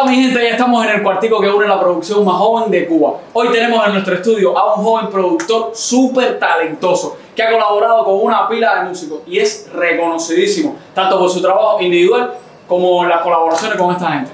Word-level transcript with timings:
Hola 0.00 0.12
mi 0.12 0.16
gente, 0.22 0.40
ya 0.40 0.50
estamos 0.50 0.84
en 0.86 0.92
el 0.92 1.02
cuartico 1.02 1.40
que 1.40 1.48
une 1.48 1.66
la 1.66 1.80
producción 1.80 2.24
más 2.24 2.36
joven 2.36 2.70
de 2.70 2.86
Cuba. 2.86 3.14
Hoy 3.32 3.48
tenemos 3.48 3.84
en 3.84 3.94
nuestro 3.94 4.14
estudio 4.14 4.56
a 4.56 4.74
un 4.74 4.84
joven 4.84 5.08
productor 5.08 5.72
súper 5.74 6.38
talentoso 6.38 7.16
que 7.34 7.42
ha 7.42 7.50
colaborado 7.50 8.04
con 8.04 8.20
una 8.22 8.48
pila 8.48 8.76
de 8.76 8.90
músicos 8.90 9.22
y 9.26 9.40
es 9.40 9.68
reconocidísimo, 9.72 10.76
tanto 10.94 11.18
por 11.18 11.28
su 11.28 11.42
trabajo 11.42 11.82
individual 11.82 12.32
como 12.68 13.04
las 13.06 13.22
colaboraciones 13.22 13.76
con 13.76 13.92
esta 13.92 14.12
gente. 14.12 14.30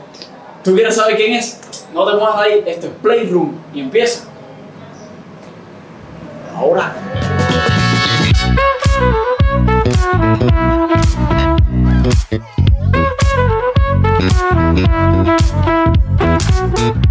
¿Tú 0.62 0.74
quieres 0.74 0.96
saber 0.96 1.16
quién 1.16 1.32
es? 1.32 1.58
No 1.94 2.04
te 2.04 2.12
muevas 2.12 2.36
ahí, 2.36 2.62
esto 2.66 2.88
es 2.88 2.92
Playroom 3.00 3.54
y 3.72 3.80
empieza. 3.80 4.26
Ahora. 6.54 6.94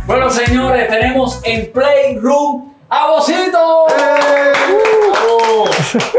Bueno, 0.06 0.30
señores, 0.30 0.90
tenemos 0.90 1.40
en 1.44 1.72
Playroom 1.72 2.74
a 2.90 3.08
Bocito. 3.12 3.86
Bravo. 5.12 5.66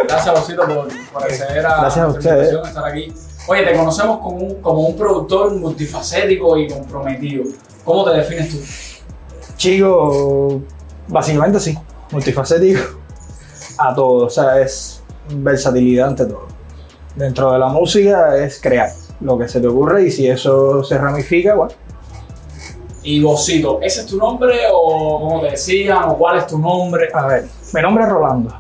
Gracias, 0.09 0.35
Bocito, 0.41 0.67
por, 0.67 0.89
por 1.13 1.23
acceder 1.23 1.67
a 1.67 1.81
Gracias 1.81 2.05
a 2.05 2.09
ustedes. 2.09 2.53
estar 2.53 2.85
aquí. 2.85 3.13
Oye, 3.47 3.63
te 3.63 3.77
conocemos 3.77 4.19
como 4.21 4.37
un, 4.37 4.55
como 4.63 4.81
un 4.81 4.97
productor 4.97 5.55
multifacético 5.55 6.57
y 6.57 6.69
comprometido. 6.69 7.45
¿Cómo 7.85 8.05
te 8.05 8.17
defines 8.17 8.51
tú? 8.51 8.59
Chico, 9.57 10.61
básicamente 11.09 11.61
sí, 11.61 11.79
multifacético 12.11 12.81
a 13.79 13.95
todo, 13.95 14.27
o 14.27 14.31
sea, 14.31 14.61
es 14.61 15.03
versatilidad 15.29 16.09
ante 16.09 16.25
todo. 16.27 16.47
Dentro 17.15 17.53
de 17.53 17.59
la 17.59 17.69
música 17.69 18.37
es 18.39 18.61
crear 18.61 18.91
lo 19.21 19.39
que 19.39 19.49
se 19.49 19.61
te 19.61 19.67
ocurre 19.67 20.07
y 20.07 20.11
si 20.11 20.29
eso 20.29 20.83
se 20.85 20.99
ramifica, 20.99 21.55
bueno, 21.55 21.73
Y 23.03 23.23
Bocito, 23.23 23.81
¿ese 23.83 24.01
es 24.01 24.07
tu 24.07 24.17
nombre 24.17 24.55
o 24.73 25.21
cómo 25.21 25.41
te 25.41 25.51
decían 25.51 26.05
o 26.05 26.19
cuál 26.19 26.39
es 26.39 26.47
tu 26.47 26.59
nombre? 26.59 27.09
a 27.13 27.27
ver, 27.27 27.45
mi 27.73 27.83
nombre 27.83 28.05
es 28.05 28.11
Rolando, 28.11 28.55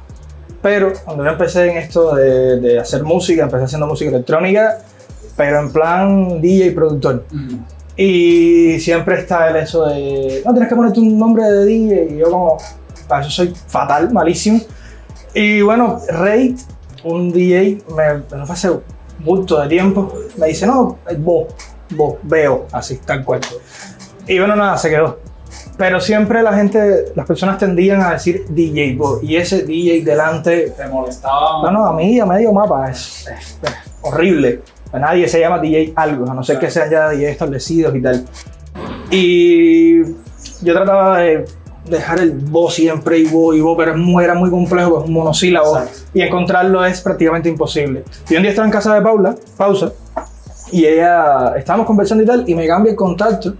pero 0.63 0.93
cuando 1.05 1.25
yo 1.25 1.31
empecé 1.31 1.71
en 1.71 1.79
esto 1.79 2.15
de, 2.15 2.61
de 2.61 2.79
hacer 2.79 3.03
música, 3.03 3.43
empecé 3.43 3.65
haciendo 3.65 3.87
música 3.87 4.11
electrónica, 4.11 4.79
pero 5.37 5.61
en 5.61 5.73
plan 5.73 6.41
DJ 6.41 6.67
y 6.67 6.71
productor. 6.71 7.25
Mm. 7.31 7.57
Y 7.97 8.81
siempre 8.81 9.21
está 9.21 9.51
el 9.51 9.57
eso 9.57 9.87
de, 9.87 10.43
no, 10.45 10.53
tienes 10.53 10.69
que 10.69 10.75
ponerte 10.75 11.01
un 11.01 11.19
nombre 11.19 11.45
de 11.45 11.65
DJ. 11.65 12.09
Y 12.11 12.17
yo 12.19 12.31
como, 12.31 12.59
para 13.07 13.23
eso 13.23 13.31
soy 13.31 13.55
fatal, 13.69 14.13
malísimo. 14.13 14.61
Y 15.33 15.63
bueno, 15.63 16.01
Rey, 16.09 16.57
un 17.05 17.33
DJ, 17.33 17.83
me, 17.95 18.15
me 18.37 18.47
fue 18.47 18.55
hace 18.55 18.71
bulto 19.20 19.61
de 19.61 19.69
tiempo, 19.69 20.12
me 20.37 20.48
dice, 20.48 20.67
no, 20.67 20.98
vos, 21.19 21.47
vos, 21.91 22.15
veo, 22.23 22.67
así, 22.73 22.97
tal 22.98 23.25
cual. 23.25 23.41
Y 24.27 24.39
bueno, 24.39 24.57
nada, 24.57 24.77
se 24.79 24.91
quedó. 24.91 25.19
Pero 25.77 26.01
siempre 26.01 26.43
la 26.43 26.55
gente, 26.55 27.07
las 27.17 27.27
personas 27.27 27.59
tendían 27.59 28.01
a 28.01 28.12
decir 28.12 28.45
DJ 28.48 28.95
Bo. 28.97 29.19
Y 29.23 29.37
ese 29.37 29.62
DJ 29.65 30.03
delante 30.05 30.70
¿Te 30.70 30.87
molestaba? 30.87 31.62
no, 31.65 31.70
no, 31.70 31.87
a 31.87 31.92
mí 31.92 32.19
a 32.20 32.27
medio 32.27 32.53
mapa 32.53 32.91
es, 32.91 33.27
es- 33.29 33.59
es 33.62 33.73
horrible. 34.03 34.61
A 34.92 34.98
nadie 35.01 35.27
se 35.29 35.41
llama 35.41 35.59
DJ 35.59 35.92
algo, 35.97 36.31
a 36.31 36.35
no 36.35 36.42
ser 36.45 36.59
que 36.61 36.70
sean 36.70 36.89
ya 36.91 37.09
DJ 37.11 37.31
establecidos 37.31 37.95
y 37.97 38.01
tal. 38.03 38.25
Y 39.11 40.03
yo 40.05 40.73
trataba 40.75 41.19
de 41.19 41.45
dejar 41.87 42.21
el 42.21 42.33
bo 42.33 42.71
siempre 42.71 43.19
y 43.19 43.25
bo 43.25 43.55
y 43.55 43.61
bo, 43.61 43.77
pero 43.77 43.93
es 43.93 43.99
muy, 43.99 44.25
era 44.25 44.35
muy 44.35 44.51
complejo, 44.51 44.91
pues, 44.91 45.03
es 45.03 45.08
un 45.08 45.14
monosílabo. 45.14 45.79
Exacto. 45.79 45.98
Y 46.14 46.23
encontrarlo 46.23 46.85
es 46.85 47.01
prácticamente 47.01 47.48
imposible. 47.48 48.05
Y 48.29 48.36
un 48.36 48.42
día 48.42 48.51
estaba 48.51 48.67
en 48.67 48.73
casa 48.73 48.95
de 48.95 49.03
Paula, 49.03 49.35
pausa, 49.57 49.92
y 50.73 50.86
ella, 50.86 51.55
estábamos 51.57 51.86
conversando 51.86 52.25
y 52.25 52.27
tal, 52.27 52.45
y 52.48 52.55
me 52.55 52.67
cambia 52.67 52.91
el 52.91 52.97
contacto 52.97 53.55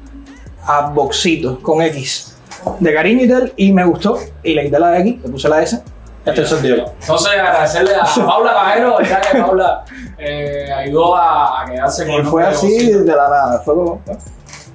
a 0.67 0.89
Boxito, 0.89 1.61
con 1.61 1.83
X, 1.83 2.37
de 2.81 2.95
cariño 2.95 3.25
y 3.25 3.29
tal, 3.29 3.53
y 3.57 3.73
me 3.73 3.85
gustó, 3.85 4.19
y 4.43 4.55
le 4.55 4.65
quité 4.65 4.79
la 4.79 4.99
X, 4.99 5.17
le 5.23 5.29
puse 5.29 5.49
la 5.49 5.63
S, 5.63 5.83
este 6.25 6.41
es 6.41 6.53
el 6.53 6.63
tío. 6.63 6.75
Entonces, 7.01 7.33
agradecerle 7.33 7.95
a 7.95 8.05
Paula 8.27 8.55
Cajero, 8.55 9.01
ya 9.03 9.21
que 9.21 9.39
Paula 9.39 9.85
eh, 10.17 10.73
ayudó 10.73 11.15
a, 11.17 11.63
a 11.63 11.67
quedarse 11.67 12.07
con 12.07 12.15
Y 12.15 12.23
fue 12.25 12.43
de 12.43 12.49
así 12.49 12.93
de 12.93 13.05
la 13.15 13.29
nada, 13.29 13.61
fue 13.63 13.75
como... 13.75 14.01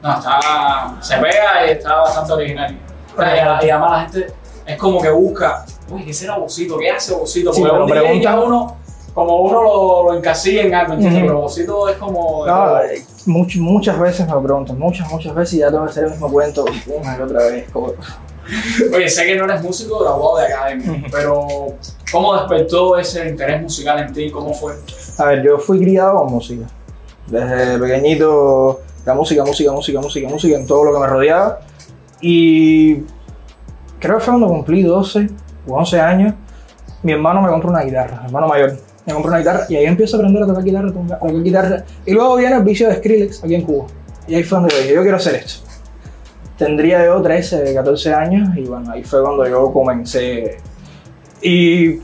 No, 0.02 0.14
está, 0.18 0.96
se 1.02 1.18
pega 1.18 1.68
y 1.68 1.72
está 1.72 1.96
bastante 1.96 2.34
original. 2.34 2.78
O 3.20 3.22
sea, 3.24 3.36
y, 3.36 3.40
a- 3.40 3.66
y 3.66 3.70
además 3.70 3.92
la 3.92 4.00
gente 4.10 4.34
es 4.66 4.78
como 4.78 5.02
que 5.02 5.10
busca, 5.10 5.66
uy, 5.92 6.06
¿qué 6.06 6.14
será 6.14 6.38
Bocito? 6.38 6.78
¿Qué 6.78 6.90
hace 6.90 7.14
Bocito? 7.14 7.54
Sí, 7.54 7.62
Porque 7.62 7.72
pero 7.74 7.84
un 7.84 7.88
DJ 7.90 8.02
preguntan- 8.02 8.22
ya 8.22 8.40
uno, 8.40 8.76
como 9.14 9.42
uno 9.42 9.64
lo, 9.64 10.04
lo 10.12 10.18
encasilla 10.18 10.62
en 10.64 10.76
algo, 10.76 10.94
¿entiendes? 10.94 11.22
Ujú. 11.24 11.28
Pero 11.30 11.42
Bocito 11.42 11.90
es 11.90 11.98
como... 11.98 12.46
No, 12.46 12.80
eh, 12.82 13.04
much- 13.26 13.60
muchas 13.60 14.00
veces 14.00 14.28
me 14.28 14.40
preguntan, 14.42 14.78
muchas, 14.80 15.10
muchas 15.12 15.34
veces 15.36 15.56
y 15.56 15.58
ya 15.60 15.70
tengo 15.70 15.84
que 15.86 15.90
hacer 15.92 16.04
el 16.06 16.12
mismo 16.12 16.32
cuento 16.32 16.66
una 16.88 17.18
y 17.18 17.22
otra 17.22 17.40
vez. 17.46 17.70
Como, 17.72 17.88
Oye, 18.96 19.10
sé 19.10 19.26
que 19.26 19.36
no 19.36 19.46
eres 19.46 19.62
músico 19.62 20.00
graduado 20.00 20.38
de 20.38 20.46
academia, 20.54 20.92
Ujú. 20.92 21.02
pero 21.12 21.48
¿cómo 22.12 22.36
despertó 22.36 22.98
ese 22.98 23.28
interés 23.30 23.62
musical 23.62 24.00
en 24.00 24.14
ti? 24.14 24.32
¿Cómo 24.32 24.54
fue? 24.54 24.74
a 25.18 25.26
ver, 25.26 25.44
yo 25.44 25.58
fui 25.60 25.80
criado 25.80 26.20
con 26.20 26.32
música. 26.32 26.66
Desde 27.28 27.78
pequeñito, 27.78 28.80
la 29.06 29.14
música, 29.14 29.44
música, 29.44 29.72
música, 29.72 30.00
música, 30.00 30.28
música 30.30 30.56
en 30.56 30.66
todo 30.66 30.84
lo 30.84 30.94
que 30.94 31.00
me 31.00 31.08
rodeaba. 31.08 31.60
Y 32.22 32.96
creo 34.00 34.18
que 34.18 34.24
fue 34.24 34.34
cuando 34.34 34.48
cumplí 34.48 34.84
12 34.84 35.30
o 35.68 35.76
11 35.78 36.02
años, 36.02 36.34
mi 37.04 37.12
hermano 37.14 37.42
me 37.42 37.50
compró 37.50 37.70
una 37.70 37.82
guitarra, 37.82 38.20
mi 38.22 38.26
hermano 38.28 38.48
mayor. 38.48 38.78
Me 39.06 39.14
compró 39.14 39.30
una 39.32 39.40
guitarra 39.40 39.66
y 39.70 39.76
ahí 39.76 39.86
empiezo 39.86 40.18
a 40.18 40.20
aprender 40.20 40.44
a 40.44 40.48
tocar 40.48 40.64
guitarra, 40.64 40.90
a 40.90 40.92
tocar- 40.94 41.44
guitarra. 41.44 41.84
Y 42.06 42.12
luego 42.14 42.36
viene 42.36 42.56
el 42.58 42.64
vicio 42.64 42.88
de 42.90 42.96
Skrillex 42.96 43.44
aquí 43.44 43.56
en 43.56 43.62
Cuba. 43.64 43.86
Y 44.28 44.36
ahí 44.36 44.44
fue 44.44 44.60
donde 44.60 44.74
yo 44.76 44.82
dije, 44.82 44.94
yo 44.96 45.02
quiero 45.02 45.18
hacer 45.18 45.36
esto. 45.36 45.68
Tendría 46.58 47.06
yo 47.06 47.22
13, 47.22 47.74
14 47.74 48.14
años 48.14 48.50
y 48.58 48.66
bueno, 48.66 48.92
ahí 48.92 49.04
fue 49.04 49.22
cuando 49.24 49.48
yo 49.48 49.72
comencé. 49.72 50.58
Y 51.42 52.00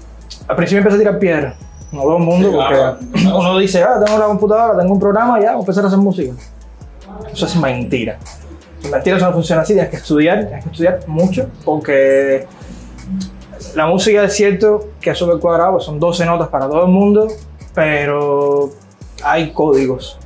al 0.47 0.55
principio 0.55 0.77
empecé 0.79 0.95
a 0.95 0.99
tirar 0.99 1.19
piedras, 1.19 1.55
como 1.91 2.03
todo 2.03 2.17
el 2.17 2.23
mundo, 2.23 2.49
Sí, 2.49 2.55
porque 2.55 2.73
claro. 2.73 3.37
uno 3.37 3.57
dice, 3.59 3.83
ah, 3.83 4.01
tengo 4.03 4.17
la 4.17 4.25
computadora, 4.27 4.79
tengo 4.79 4.93
un 4.93 4.99
programa, 4.99 5.39
ya, 5.41 5.51
voy 5.51 5.57
a 5.57 5.59
empezar 5.59 5.83
a 5.83 5.87
hacer 5.87 5.99
música. 5.99 6.33
Eso 7.31 7.45
es 7.45 7.55
mentira. 7.57 8.17
Mentira, 8.91 9.17
eso 9.17 9.25
no 9.25 9.33
funciona 9.33 9.61
así, 9.61 9.73
tienes 9.73 9.89
que 9.89 9.97
estudiar, 9.97 10.45
tienes 10.45 10.63
que 10.63 10.69
estudiar 10.71 10.99
mucho, 11.07 11.47
porque 11.63 12.47
la 13.75 13.87
música 13.87 14.23
es 14.23 14.33
cierto 14.33 14.89
que 15.01 15.11
es 15.11 15.17
súper 15.17 15.39
cuadrado, 15.39 15.73
pues 15.73 15.85
son 15.85 15.99
12 15.99 16.25
notas 16.25 16.47
para 16.49 16.67
todo 16.67 16.83
el 16.85 16.91
mundo, 16.91 17.27
pero 17.73 18.69
hay 19.23 19.51
códigos. 19.51 20.19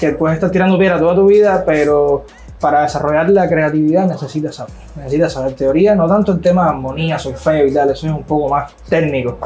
Que 0.00 0.10
puedes 0.10 0.36
estar 0.36 0.50
tirando 0.50 0.78
piedra 0.78 0.98
toda 0.98 1.14
tu 1.14 1.26
vida, 1.26 1.62
pero 1.64 2.24
para 2.60 2.82
desarrollar 2.82 3.28
la 3.30 3.48
creatividad 3.48 4.06
necesitas 4.06 4.56
saber. 4.56 4.74
Necesitas 4.96 5.32
saber 5.32 5.54
teoría, 5.54 5.94
no 5.94 6.06
tanto 6.06 6.32
el 6.32 6.40
tema 6.40 6.64
de 6.64 6.70
armonía, 6.70 7.18
solfeo 7.18 7.66
y 7.66 7.74
tal, 7.74 7.90
eso 7.90 8.06
es 8.06 8.12
un 8.12 8.22
poco 8.22 8.48
más 8.48 8.72
técnico. 8.88 9.38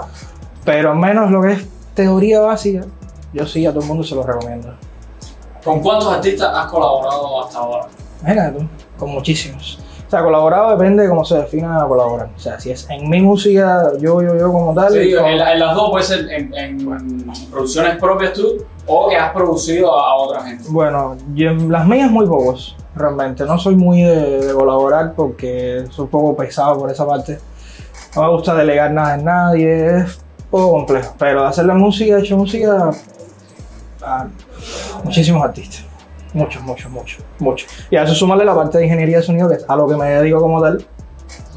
Pero 0.65 0.91
al 0.91 0.99
menos 0.99 1.31
lo 1.31 1.43
que 1.43 1.53
es 1.53 1.66
teoría 1.94 2.41
básica, 2.41 2.84
yo 3.32 3.47
sí 3.47 3.65
a 3.65 3.71
todo 3.71 3.82
el 3.82 3.88
mundo 3.88 4.05
se 4.05 4.15
lo 4.15 4.22
recomiendo. 4.22 4.69
¿Con 5.65 5.81
cuántos 5.81 6.12
artistas 6.12 6.50
has 6.55 6.71
colaborado 6.71 7.44
hasta 7.44 7.59
ahora? 7.59 7.87
Imagínate 8.26 8.59
tú, 8.59 8.66
con 8.98 9.10
muchísimos. 9.10 9.78
O 10.06 10.10
sea, 10.10 10.22
colaborado 10.22 10.70
depende 10.70 11.03
de 11.03 11.09
cómo 11.09 11.25
se 11.25 11.37
defina 11.37 11.84
colaborar. 11.87 12.28
O 12.37 12.38
sea, 12.38 12.60
si 12.60 12.70
es 12.70 12.88
en 12.91 13.09
mi 13.10 13.20
música, 13.20 13.91
yo, 14.00 14.22
yo, 14.22 14.37
yo 14.37 14.53
como 14.53 14.72
tal. 14.75 14.92
Sí, 14.92 15.12
como- 15.14 15.28
en, 15.28 15.38
la- 15.38 15.53
en 15.53 15.59
las 15.60 15.75
dos 15.75 15.91
puede 15.91 16.04
ser 16.04 16.31
en, 16.31 16.54
en 16.54 17.32
producciones 17.50 17.97
propias 17.97 18.32
tú 18.32 18.64
o 18.87 19.09
que 19.09 19.16
has 19.16 19.32
producido 19.32 19.98
a, 19.98 20.10
a 20.10 20.14
otra 20.14 20.42
gente. 20.44 20.64
Bueno, 20.69 21.16
yo 21.34 21.50
en 21.50 21.70
las 21.73 21.87
mías 21.87 22.08
muy 22.11 22.25
pocos, 22.26 22.76
realmente. 22.94 23.44
No 23.44 23.58
soy 23.58 23.75
muy 23.75 24.02
de, 24.02 24.46
de 24.46 24.55
colaborar 24.55 25.12
porque 25.17 25.84
soy 25.90 26.05
un 26.05 26.11
poco 26.11 26.37
pesado 26.37 26.79
por 26.79 26.88
esa 26.90 27.05
parte. 27.06 27.38
No 28.14 28.22
me 28.22 28.29
gusta 28.31 28.55
delegar 28.55 28.93
nada 28.93 29.17
en 29.17 29.25
nadie, 29.25 29.96
es 29.99 30.17
un 30.44 30.50
poco 30.50 30.70
complejo. 30.70 31.14
Pero 31.19 31.44
hacer 31.44 31.64
la 31.67 31.75
música, 31.75 32.17
he 32.17 32.20
hecho 32.20 32.37
música 32.37 32.90
a 34.02 34.26
muchísimos 35.02 35.43
artistas. 35.43 35.84
Muchos, 36.37 36.62
muchos, 36.62 36.91
muchos, 36.91 37.25
muchos. 37.38 37.71
Y 37.91 37.97
a 37.97 38.03
eso 38.03 38.15
sumarle 38.15 38.44
la 38.44 38.55
parte 38.55 38.77
de 38.77 38.85
ingeniería 38.85 39.17
de 39.17 39.23
sonido, 39.23 39.49
que 39.49 39.55
es 39.55 39.65
a 39.67 39.75
lo 39.75 39.88
que 39.88 39.97
me 39.97 40.05
dedico 40.05 40.38
como 40.38 40.61
tal, 40.61 40.85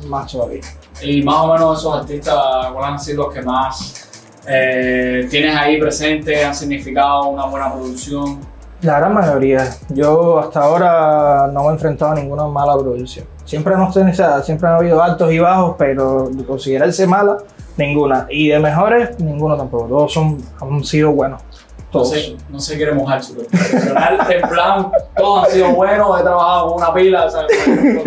más 0.08 0.32
todavía. 0.32 0.62
Y 1.02 1.22
más 1.22 1.36
o 1.36 1.54
menos 1.54 1.80
esos 1.80 2.00
artistas, 2.00 2.34
¿cuáles 2.72 2.92
han 2.92 3.00
sido 3.00 3.26
los 3.26 3.34
que 3.34 3.42
más 3.42 4.10
eh, 4.48 5.28
tienes 5.30 5.54
ahí 5.54 5.82
presente? 5.82 6.46
¿Han 6.46 6.56
significado 6.56 7.28
una 7.28 7.46
buena 7.48 7.74
producción? 7.74 8.40
La 8.82 9.00
gran 9.00 9.14
mayoría. 9.14 9.70
Yo 9.90 10.40
hasta 10.40 10.62
ahora 10.62 11.50
no 11.52 11.64
me 11.64 11.70
he 11.72 11.72
enfrentado 11.74 12.14
a 12.14 12.16
ninguna 12.16 12.48
mala 12.48 12.78
producción. 12.78 13.26
Siempre 13.44 13.74
hemos 13.74 13.94
tenido, 13.94 14.14
o 14.14 14.16
sea, 14.16 14.42
siempre 14.42 14.70
han 14.70 14.76
habido 14.76 15.04
altos 15.04 15.30
y 15.34 15.40
bajos, 15.40 15.76
pero 15.78 16.30
de 16.30 16.46
considerarse 16.46 17.06
mala, 17.06 17.36
ninguna. 17.76 18.28
Y 18.30 18.48
de 18.48 18.60
mejores, 18.60 19.20
ninguno 19.20 19.58
tampoco. 19.58 19.88
Todos 19.88 20.14
son, 20.14 20.38
han 20.62 20.86
sido 20.86 21.12
buenos. 21.12 21.42
No 21.92 22.06
sé, 22.06 22.38
no 22.50 22.60
se 22.60 22.76
quiere 22.78 22.92
mojar 22.94 23.24
súper 23.24 23.48
profesional. 23.48 24.20
en 24.30 24.48
plan, 24.48 24.92
todos 25.18 25.46
han 25.46 25.52
sido 25.52 25.70
buenos, 25.72 26.20
he 26.20 26.24
trabajado 26.24 26.68
con 26.68 26.78
una 26.84 26.94
pila, 26.94 27.26
o 27.26 27.30
sea, 27.32 27.42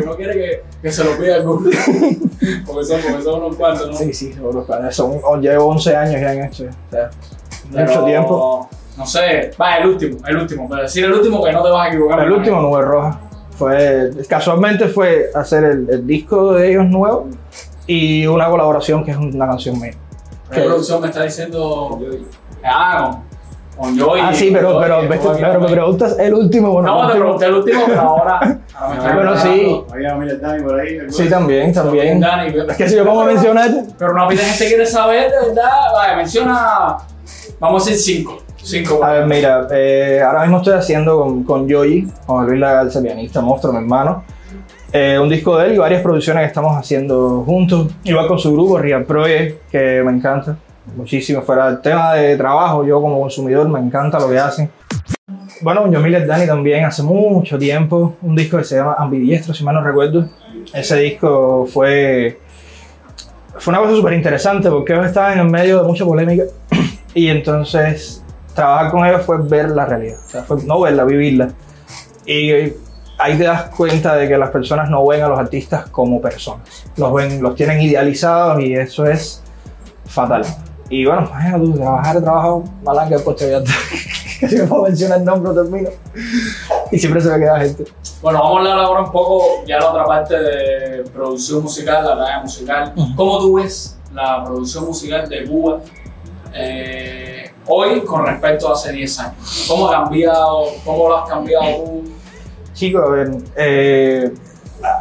no 0.06 0.14
quiere 0.16 0.34
que, 0.34 0.62
que 0.80 0.92
se 0.92 1.02
lo 1.02 1.16
pida 1.18 1.42
porque 1.44 1.74
son, 2.84 3.00
porque 3.00 3.22
son 3.24 3.42
unos 3.42 3.56
cuantos, 3.56 3.90
¿no? 3.90 3.96
Sí, 3.96 4.12
sí, 4.12 4.32
seguro. 4.32 4.64
para 4.64 4.92
Son, 4.92 5.18
o- 5.24 5.36
llevo 5.36 5.66
11 5.66 5.96
años 5.96 6.20
ya 6.20 6.32
en 6.32 6.44
esto. 6.44 6.64
O 6.64 6.90
sea, 6.90 7.10
Pero, 7.72 7.86
mucho 7.88 8.04
tiempo. 8.04 8.68
No 8.96 9.06
sé, 9.06 9.50
va, 9.60 9.78
el 9.78 9.88
último, 9.88 10.18
el 10.28 10.36
último, 10.36 10.68
pero 10.68 10.82
decir 10.82 11.04
el 11.04 11.12
último 11.14 11.42
que 11.42 11.50
no 11.52 11.62
te 11.62 11.70
vas 11.70 11.86
a 11.86 11.88
equivocar. 11.88 12.20
El 12.20 12.32
último, 12.32 12.60
Nube 12.60 12.82
Roja. 12.82 13.18
Fue, 13.56 14.10
casualmente 14.28 14.88
fue 14.88 15.30
hacer 15.34 15.64
el, 15.64 15.90
el 15.90 16.06
disco 16.06 16.52
de 16.54 16.70
ellos 16.70 16.86
nuevo 16.86 17.28
y 17.86 18.26
una 18.26 18.48
colaboración 18.48 19.04
que 19.04 19.10
es 19.10 19.16
una 19.16 19.46
canción 19.46 19.80
mía. 19.80 19.92
¿Qué 20.50 20.60
producción 20.60 21.00
me 21.00 21.08
está 21.08 21.22
diciendo? 21.22 21.98
Ah, 22.64 23.10
con, 23.10 23.31
con 23.76 23.98
Joey. 23.98 24.22
Ah, 24.22 24.32
sí, 24.34 24.50
pero, 24.52 24.78
pero, 24.80 25.02
me 25.02 25.68
preguntas 25.68 26.18
el 26.18 26.34
último, 26.34 26.72
bueno, 26.72 27.02
No, 27.02 27.08
te 27.08 27.18
pregunté 27.18 27.46
el 27.46 27.54
último, 27.54 27.82
pero 27.86 28.00
ahora. 28.00 28.40
Bueno, 29.14 29.36
sí. 29.36 29.82
Había 29.92 30.14
Dani 30.40 30.62
por 30.62 30.80
ahí. 30.80 30.98
Sí, 31.08 31.28
también, 31.28 31.72
también. 31.72 32.18
Dani, 32.18 32.52
Es 32.68 32.76
que 32.76 32.88
si 32.88 32.96
lo 32.96 33.04
vamos 33.04 33.24
a 33.24 33.26
mencionar, 33.28 33.70
Pero 33.96 34.12
no 34.14 34.26
pide 34.28 34.42
gente 34.42 34.66
quiere 34.66 34.86
saber, 34.86 35.30
de 35.30 35.48
verdad. 35.48 35.92
Vale, 35.92 36.16
menciona. 36.16 36.96
Vamos 37.60 37.86
a 37.86 37.90
decir 37.90 38.16
cinco. 38.16 38.42
Cinco. 38.56 39.04
a 39.04 39.12
ver, 39.12 39.26
mira, 39.26 39.66
eh, 39.72 40.20
ahora 40.24 40.42
mismo 40.42 40.58
estoy 40.58 40.74
haciendo 40.74 41.20
con, 41.20 41.44
con 41.44 41.70
Joey, 41.70 42.08
con 42.26 42.46
Luis 42.46 42.60
Lagarza, 42.60 43.02
pianista, 43.02 43.40
monstruo, 43.40 43.72
mi 43.72 43.80
hermano, 43.80 44.24
eh, 44.92 45.18
un 45.18 45.28
disco 45.28 45.58
de 45.58 45.66
él 45.66 45.74
y 45.74 45.78
varias 45.78 46.02
producciones 46.02 46.42
que 46.42 46.46
estamos 46.46 46.76
haciendo 46.76 47.42
juntos. 47.44 47.88
Igual 48.04 48.26
con 48.28 48.38
su 48.38 48.52
grupo, 48.52 48.78
Real 48.78 49.04
Project, 49.04 49.68
que 49.70 50.02
me 50.04 50.12
encanta 50.12 50.56
muchísimo. 50.96 51.42
Fuera 51.42 51.66
del 51.66 51.80
tema 51.80 52.14
de 52.14 52.36
trabajo, 52.36 52.84
yo 52.84 53.00
como 53.00 53.20
consumidor 53.20 53.68
me 53.68 53.80
encanta 53.80 54.18
lo 54.18 54.28
que 54.28 54.38
hacen. 54.38 54.70
Bueno, 55.60 55.82
John 55.92 56.02
Miller 56.02 56.26
Dani 56.26 56.46
también 56.46 56.84
hace 56.84 57.02
mucho 57.02 57.58
tiempo, 57.58 58.16
un 58.22 58.34
disco 58.34 58.58
que 58.58 58.64
se 58.64 58.76
llama 58.76 58.96
Ambidiestro, 58.98 59.54
si 59.54 59.62
mal 59.62 59.74
no 59.74 59.82
recuerdo. 59.82 60.28
Ese 60.74 60.96
disco 60.96 61.66
fue, 61.66 62.40
fue 63.58 63.72
una 63.72 63.80
cosa 63.80 63.94
súper 63.94 64.14
interesante 64.14 64.70
porque 64.70 64.92
ellos 64.92 65.06
estaban 65.06 65.34
en 65.34 65.38
el 65.40 65.50
medio 65.50 65.82
de 65.82 65.86
mucha 65.86 66.04
polémica 66.04 66.44
y 67.14 67.28
entonces 67.28 68.24
trabajar 68.54 68.90
con 68.90 69.06
ellos 69.06 69.22
fue 69.22 69.38
ver 69.42 69.70
la 69.70 69.86
realidad, 69.86 70.18
o 70.24 70.28
sea, 70.28 70.42
fue 70.42 70.62
no 70.64 70.80
verla, 70.80 71.04
vivirla. 71.04 71.50
Y 72.26 72.50
ahí 73.18 73.38
te 73.38 73.44
das 73.44 73.64
cuenta 73.70 74.16
de 74.16 74.28
que 74.28 74.36
las 74.36 74.50
personas 74.50 74.90
no 74.90 75.06
ven 75.06 75.22
a 75.22 75.28
los 75.28 75.38
artistas 75.38 75.88
como 75.90 76.20
personas, 76.20 76.86
los 76.96 77.12
ven, 77.14 77.42
los 77.42 77.54
tienen 77.54 77.80
idealizados 77.80 78.60
y 78.60 78.74
eso 78.74 79.06
es 79.06 79.42
fatal. 80.06 80.44
Y 80.92 81.06
bueno, 81.06 81.22
imagínate 81.22 81.64
tú, 81.64 81.72
trabajar, 81.72 82.16
he 82.18 82.20
trabajado 82.20 82.64
malanga 82.82 83.16
de 83.16 83.22
puesto 83.22 83.48
ya 83.48 83.56
está. 83.56 83.72
Casi 84.42 84.56
me 84.56 84.64
puedo 84.64 84.82
mencionar 84.82 85.20
el 85.20 85.24
nombre, 85.24 85.54
termino. 85.54 85.88
Y 86.90 86.98
siempre 86.98 87.22
se 87.22 87.30
me 87.30 87.38
queda 87.38 87.60
gente. 87.60 87.84
Bueno, 88.20 88.40
vamos 88.40 88.56
a 88.56 88.58
hablar 88.58 88.78
ahora 88.78 89.00
un 89.00 89.10
poco 89.10 89.64
ya 89.66 89.78
la 89.78 89.90
otra 89.90 90.04
parte 90.04 90.38
de 90.38 91.04
producción 91.04 91.62
musical, 91.62 92.04
la 92.04 92.18
tarea 92.18 92.40
musical. 92.40 92.92
Ujú. 92.94 93.16
¿Cómo 93.16 93.38
tú 93.38 93.54
ves 93.54 93.98
la 94.12 94.44
producción 94.44 94.84
musical 94.84 95.26
de 95.30 95.46
Cuba 95.46 95.80
eh, 96.52 97.50
hoy 97.66 98.02
con 98.02 98.26
respecto 98.26 98.68
a 98.68 98.74
hace 98.74 98.92
10 98.92 99.18
años? 99.20 99.64
¿Cómo 99.66 99.88
ha 99.88 99.92
cambiado? 99.92 100.64
¿Cómo 100.84 101.08
lo 101.08 101.16
has 101.16 101.30
cambiado 101.30 101.84
tú? 101.84 102.04
Chicos, 102.74 103.02
a 103.02 103.08
ver, 103.08 103.30
eh, 103.56 104.34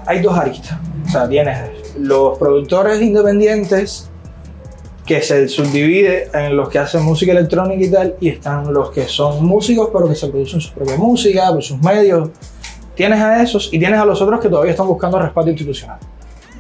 hay 0.06 0.22
dos 0.22 0.38
aristas. 0.38 0.78
O 1.06 1.10
sea, 1.10 1.28
tienes 1.28 1.98
los 1.98 2.38
productores 2.38 3.02
independientes 3.02 4.10
que 5.06 5.22
se 5.22 5.48
subdivide 5.48 6.30
en 6.34 6.56
los 6.56 6.70
que 6.70 6.80
hacen 6.80 7.04
música 7.04 7.32
electrónica 7.32 7.84
y 7.84 7.90
tal, 7.90 8.16
y 8.20 8.30
están 8.30 8.72
los 8.72 8.92
que 8.92 9.08
son 9.08 9.44
músicos 9.46 9.90
pero 9.92 10.08
que 10.08 10.16
se 10.16 10.28
producen 10.28 10.62
su 10.62 10.74
propia 10.74 10.98
música, 10.98 11.52
por 11.52 11.64
sus 11.64 11.82
medios. 11.82 12.30
Tienes 12.96 13.20
a 13.20 13.42
esos 13.42 13.70
y 13.72 13.80
tienes 13.80 14.00
a 14.00 14.06
los 14.06 14.22
otros 14.22 14.40
que 14.40 14.50
todavía 14.50 14.72
están 14.72 14.88
buscando 14.88 15.18
respaldo 15.20 15.50
institucional, 15.50 15.98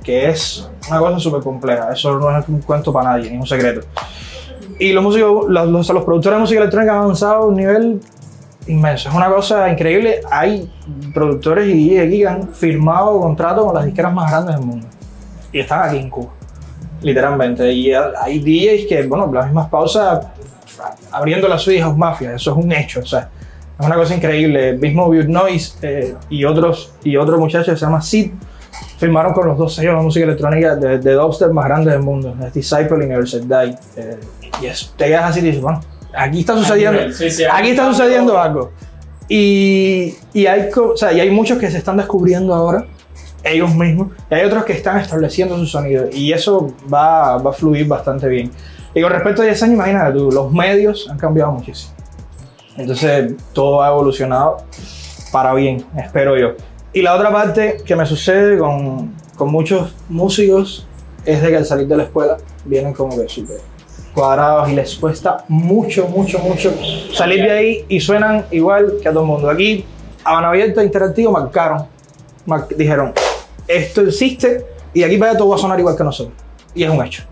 que 0.03 0.29
es 0.29 0.67
una 0.89 0.99
cosa 0.99 1.19
súper 1.19 1.41
compleja. 1.41 1.89
Eso 1.93 2.17
no 2.17 2.35
es 2.37 2.47
un 2.47 2.61
cuento 2.61 2.91
para 2.91 3.11
nadie, 3.11 3.29
ni 3.29 3.37
un 3.37 3.45
secreto. 3.45 3.85
Y 4.79 4.93
los 4.93 5.03
músicos, 5.03 5.47
los, 5.47 5.67
los, 5.67 5.89
los 5.89 6.03
productores 6.03 6.37
de 6.37 6.41
música 6.41 6.59
electrónica 6.61 6.93
han 6.93 7.03
avanzado 7.03 7.43
a 7.43 7.45
un 7.45 7.55
nivel 7.55 8.01
inmenso. 8.65 9.09
Es 9.09 9.15
una 9.15 9.29
cosa 9.29 9.69
increíble. 9.69 10.21
Hay 10.31 10.71
productores 11.13 11.67
y 11.67 11.89
DJs 11.89 12.07
aquí 12.07 12.17
que 12.19 12.27
han 12.27 12.53
firmado 12.53 13.19
contratos 13.19 13.65
con 13.65 13.75
las 13.75 13.85
disqueras 13.85 14.13
más 14.13 14.31
grandes 14.31 14.55
del 14.55 14.65
mundo. 14.65 14.87
Y 15.51 15.59
están 15.59 15.87
aquí 15.87 15.97
en 15.97 16.09
Cuba. 16.09 16.40
Literalmente. 17.01 17.71
Y 17.71 17.93
hay 17.93 18.39
DJs 18.39 18.87
que, 18.87 19.03
bueno, 19.03 19.31
las 19.33 19.45
mismas 19.45 19.69
pausas 19.69 20.27
abriendo 21.11 21.47
la 21.47 21.57
Swedish 21.57 21.81
House 21.81 21.97
Mafia. 21.97 22.33
Eso 22.35 22.51
es 22.51 22.57
un 22.57 22.71
hecho. 22.71 23.01
O 23.01 23.05
sea, 23.05 23.29
es 23.79 23.85
una 23.85 23.95
cosa 23.95 24.15
increíble. 24.15 24.73
Mismo 24.73 25.07
Weird 25.07 25.29
Noise 25.29 25.73
eh, 25.81 26.15
y 26.29 26.45
otros 26.45 26.93
y 27.03 27.17
otro 27.17 27.37
muchacho 27.37 27.71
que 27.71 27.77
se 27.77 27.85
llama 27.85 28.01
Sid 28.01 28.31
firmaron 28.97 29.33
con 29.33 29.47
los 29.47 29.57
dos 29.57 29.73
sellos 29.73 29.97
de 29.97 30.03
música 30.03 30.25
electrónica 30.25 30.75
de, 30.75 30.99
de 30.99 31.13
dubstep 31.13 31.51
más 31.51 31.65
grandes 31.65 31.93
del 31.93 32.03
mundo, 32.03 32.35
es 32.45 32.53
Disciple 32.53 32.97
y 33.01 33.05
Universal 33.05 33.47
Die. 33.47 33.75
Eh, 33.97 34.19
y 34.61 34.65
eso, 34.67 34.93
te 34.95 35.05
quedas 35.05 35.31
así 35.31 35.39
y 35.39 35.43
dices, 35.43 35.61
bueno, 35.61 35.81
aquí 36.15 36.41
está 36.41 36.55
sucediendo, 36.55 37.11
Sí, 37.11 37.31
sí, 37.31 37.43
aquí 37.51 37.69
está 37.69 37.87
sucediendo 37.87 38.39
algo. 38.39 38.71
Y, 39.27 40.13
y, 40.33 40.45
hay, 40.45 40.69
o 40.75 40.95
sea, 40.95 41.13
y 41.13 41.19
hay 41.19 41.31
muchos 41.31 41.57
que 41.57 41.71
se 41.71 41.77
están 41.77 41.97
descubriendo 41.97 42.53
ahora, 42.53 42.85
ellos 43.43 43.73
mismos, 43.73 44.09
y 44.29 44.35
hay 44.35 44.45
otros 44.45 44.65
que 44.65 44.73
están 44.73 44.99
estableciendo 44.99 45.57
su 45.57 45.65
sonido. 45.65 46.05
Y 46.11 46.31
eso 46.33 46.73
va, 46.93 47.37
va 47.37 47.49
a 47.51 47.53
fluir 47.53 47.87
bastante 47.87 48.27
bien. 48.27 48.51
Y 48.93 49.01
con 49.01 49.11
respecto 49.11 49.41
a 49.41 49.45
10 49.45 49.63
años, 49.63 49.75
imagínate 49.75 50.17
tú, 50.17 50.31
los 50.31 50.51
medios 50.51 51.07
han 51.09 51.17
cambiado 51.17 51.51
muchísimo. 51.53 51.93
Entonces, 52.77 53.33
todo 53.53 53.81
ha 53.81 53.89
evolucionado 53.89 54.57
para 55.31 55.53
bien, 55.53 55.85
espero 55.97 56.37
yo. 56.37 56.49
Y 56.93 57.01
la 57.01 57.15
otra 57.15 57.31
parte 57.31 57.77
que 57.85 57.95
me 57.95 58.05
sucede 58.05 58.57
con, 58.57 59.13
con 59.35 59.49
muchos 59.49 59.95
músicos 60.09 60.87
es 61.25 61.41
de 61.41 61.49
que 61.49 61.57
al 61.57 61.65
salir 61.65 61.87
de 61.87 61.97
la 61.97 62.03
escuela 62.03 62.37
vienen 62.65 62.93
como 62.93 63.15
que 63.17 63.27
súper 63.29 63.57
cuadrados 64.13 64.69
y 64.69 64.73
les 64.75 64.95
cuesta 64.95 65.45
mucho, 65.47 66.05
mucho, 66.07 66.39
mucho 66.39 66.73
salir 67.13 67.43
de 67.43 67.51
ahí 67.51 67.85
y 67.87 68.01
suenan 68.01 68.45
igual 68.51 68.95
que 69.01 69.07
a 69.07 69.11
todo 69.13 69.21
el 69.23 69.27
mundo. 69.29 69.49
Aquí, 69.49 69.85
Habana 70.25 70.49
Abierta 70.49 70.83
Interactivo 70.83 71.31
marcaron, 71.31 71.85
mar- 72.45 72.67
dijeron, 72.75 73.13
esto 73.77 74.01
existe 74.01 74.65
y 74.93 75.03
aquí 75.03 75.17
para 75.17 75.31
allá 75.31 75.39
todo 75.39 75.49
va 75.49 75.55
a 75.55 75.59
sonar 75.59 75.79
igual 75.79 75.95
que 75.95 76.03
nosotros. 76.03 76.35
Y 76.73 76.83
es 76.83 76.89
un 76.89 77.03
hecho. 77.05 77.23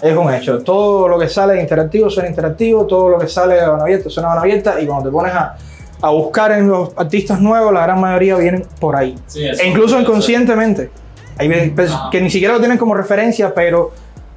Es 0.00 0.16
un 0.16 0.32
hecho. 0.34 0.58
Todo 0.62 1.06
lo 1.08 1.18
que 1.18 1.28
sale 1.28 1.60
interactivo 1.60 2.10
suena 2.10 2.28
interactivo, 2.28 2.86
todo 2.86 3.08
lo 3.10 3.18
que 3.18 3.28
sale 3.28 3.54
de 3.54 3.60
Habana 3.60 3.84
Abierta 3.84 4.10
suena 4.10 4.28
Habana 4.28 4.42
Abierta 4.42 4.80
y 4.80 4.86
cuando 4.86 5.08
te 5.08 5.12
pones 5.12 5.32
a, 5.32 5.56
a 6.00 6.10
buscar 6.10 6.50
en 6.52 6.68
los 6.68 6.90
artistas 6.96 7.40
nuevos, 7.40 7.72
la 7.72 7.82
gran 7.82 8.00
mayoría 8.00 8.36
vienen 8.36 8.66
por 8.80 8.96
ahí. 8.96 9.16
Sí, 9.26 9.44
E 9.44 9.68
incluso 9.68 9.98
inconscientemente. 10.00 10.90
Hay 11.38 11.50
Ajá. 11.78 12.10
que 12.10 12.20
ni 12.20 12.30
siquiera 12.30 12.54
lo 12.54 12.60
tienen 12.60 12.78
como 12.78 12.94
referencia, 12.94 13.54
pero 13.54 13.92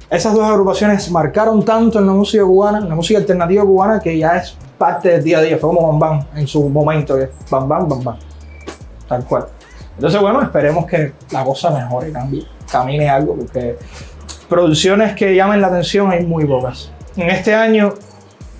esas 0.08 0.34
dos 0.34 0.44
agrupaciones 0.44 1.10
marcaron 1.10 1.64
tanto 1.64 1.98
en 1.98 2.06
la 2.06 2.12
música 2.12 2.44
cubana, 2.44 2.78
en 2.78 2.88
la 2.88 2.94
música 2.94 3.18
alternativa 3.18 3.64
cubana, 3.64 4.00
que 4.00 4.16
ya 4.16 4.36
es 4.36 4.56
parte 4.78 5.08
del 5.10 5.24
día 5.24 5.38
a 5.38 5.42
día. 5.42 5.58
Fue 5.58 5.68
como 5.74 5.88
Bam 5.88 5.98
Bam 5.98 6.26
en 6.36 6.46
su 6.46 6.68
momento, 6.68 7.18
Bam 7.50 7.68
Bam, 7.68 7.88
Bam 7.88 8.04
Bam. 8.04 8.16
Tal 9.08 9.24
cual. 9.24 9.46
Entonces, 9.96 10.20
bueno, 10.20 10.42
esperemos 10.42 10.86
que 10.86 11.12
la 11.32 11.42
cosa 11.44 11.70
mejore, 11.70 12.12
cambie, 12.12 12.44
camine 12.70 13.08
algo, 13.08 13.34
porque 13.34 13.76
producciones 14.48 15.14
que 15.14 15.34
llamen 15.34 15.60
la 15.60 15.68
atención 15.68 16.10
hay 16.10 16.24
muy 16.24 16.44
pocas. 16.44 16.90
En 17.16 17.30
este 17.30 17.54
año, 17.54 17.94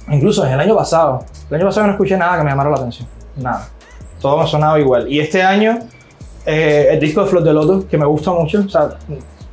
incluso 0.09 0.43
desde 0.43 0.55
el 0.55 0.61
año 0.61 0.75
pasado, 0.75 1.25
el 1.51 1.57
año 1.57 1.67
pasado 1.67 1.87
no 1.87 1.93
escuché 1.93 2.17
nada 2.17 2.39
que 2.39 2.45
me 2.45 2.51
llamara 2.51 2.71
la 2.71 2.77
atención. 2.77 3.07
Nada. 3.37 3.69
Todo 4.21 4.39
me 4.39 4.45
ha 4.45 4.47
sonado 4.47 4.79
igual. 4.79 5.13
Y 5.13 5.21
este 5.21 5.43
año, 5.43 5.79
eh, 6.47 6.89
el 6.93 7.01
disco 7.01 7.23
de 7.23 7.27
Flor 7.29 7.45
de 7.45 7.53
Loto, 7.53 7.87
que 7.87 7.99
me 7.99 8.07
gusta 8.07 8.33
mucho, 8.33 8.63
o 8.65 8.69
sea, 8.69 8.89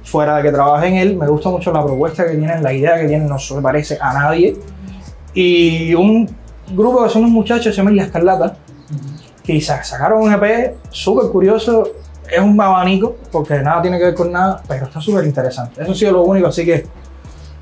fuera 0.04 0.38
de 0.38 0.44
que 0.44 0.52
trabaje 0.52 0.88
en 0.88 0.96
él, 0.96 1.18
me 1.18 1.28
gusta 1.28 1.50
mucho 1.50 1.72
la 1.74 1.84
propuesta 1.84 2.25
que 2.25 2.38
tienen, 2.38 2.63
la 2.63 2.72
idea 2.72 2.98
que 2.98 3.08
tienen, 3.08 3.28
no 3.28 3.38
se 3.38 3.60
parece 3.62 3.98
a 4.00 4.13
nadie. 4.13 4.56
Y 5.34 5.94
un 5.96 6.30
grupo 6.72 7.04
que 7.04 7.10
son 7.10 7.24
unos 7.24 7.34
muchachos, 7.34 7.75
se 7.75 7.82
llaman 7.82 7.98
La 7.98 8.04
Escarlata, 8.04 8.56
que 9.43 9.59
sa- 9.62 9.83
sacaron 9.83 10.21
un 10.21 10.33
EP 10.33 10.75
súper 10.89 11.29
curioso, 11.31 11.83
es 12.31 12.39
un 12.39 12.59
abanico, 12.59 13.15
porque 13.31 13.59
nada 13.59 13.81
tiene 13.81 13.97
que 13.97 14.05
ver 14.05 14.13
con 14.15 14.31
nada, 14.31 14.62
pero 14.67 14.85
está 14.85 15.00
súper 15.01 15.25
interesante. 15.25 15.81
Eso 15.83 15.91
ha 15.91 15.95
sido 15.95 16.12
lo 16.13 16.21
único 16.23 16.47
así 16.47 16.65
que, 16.65 16.85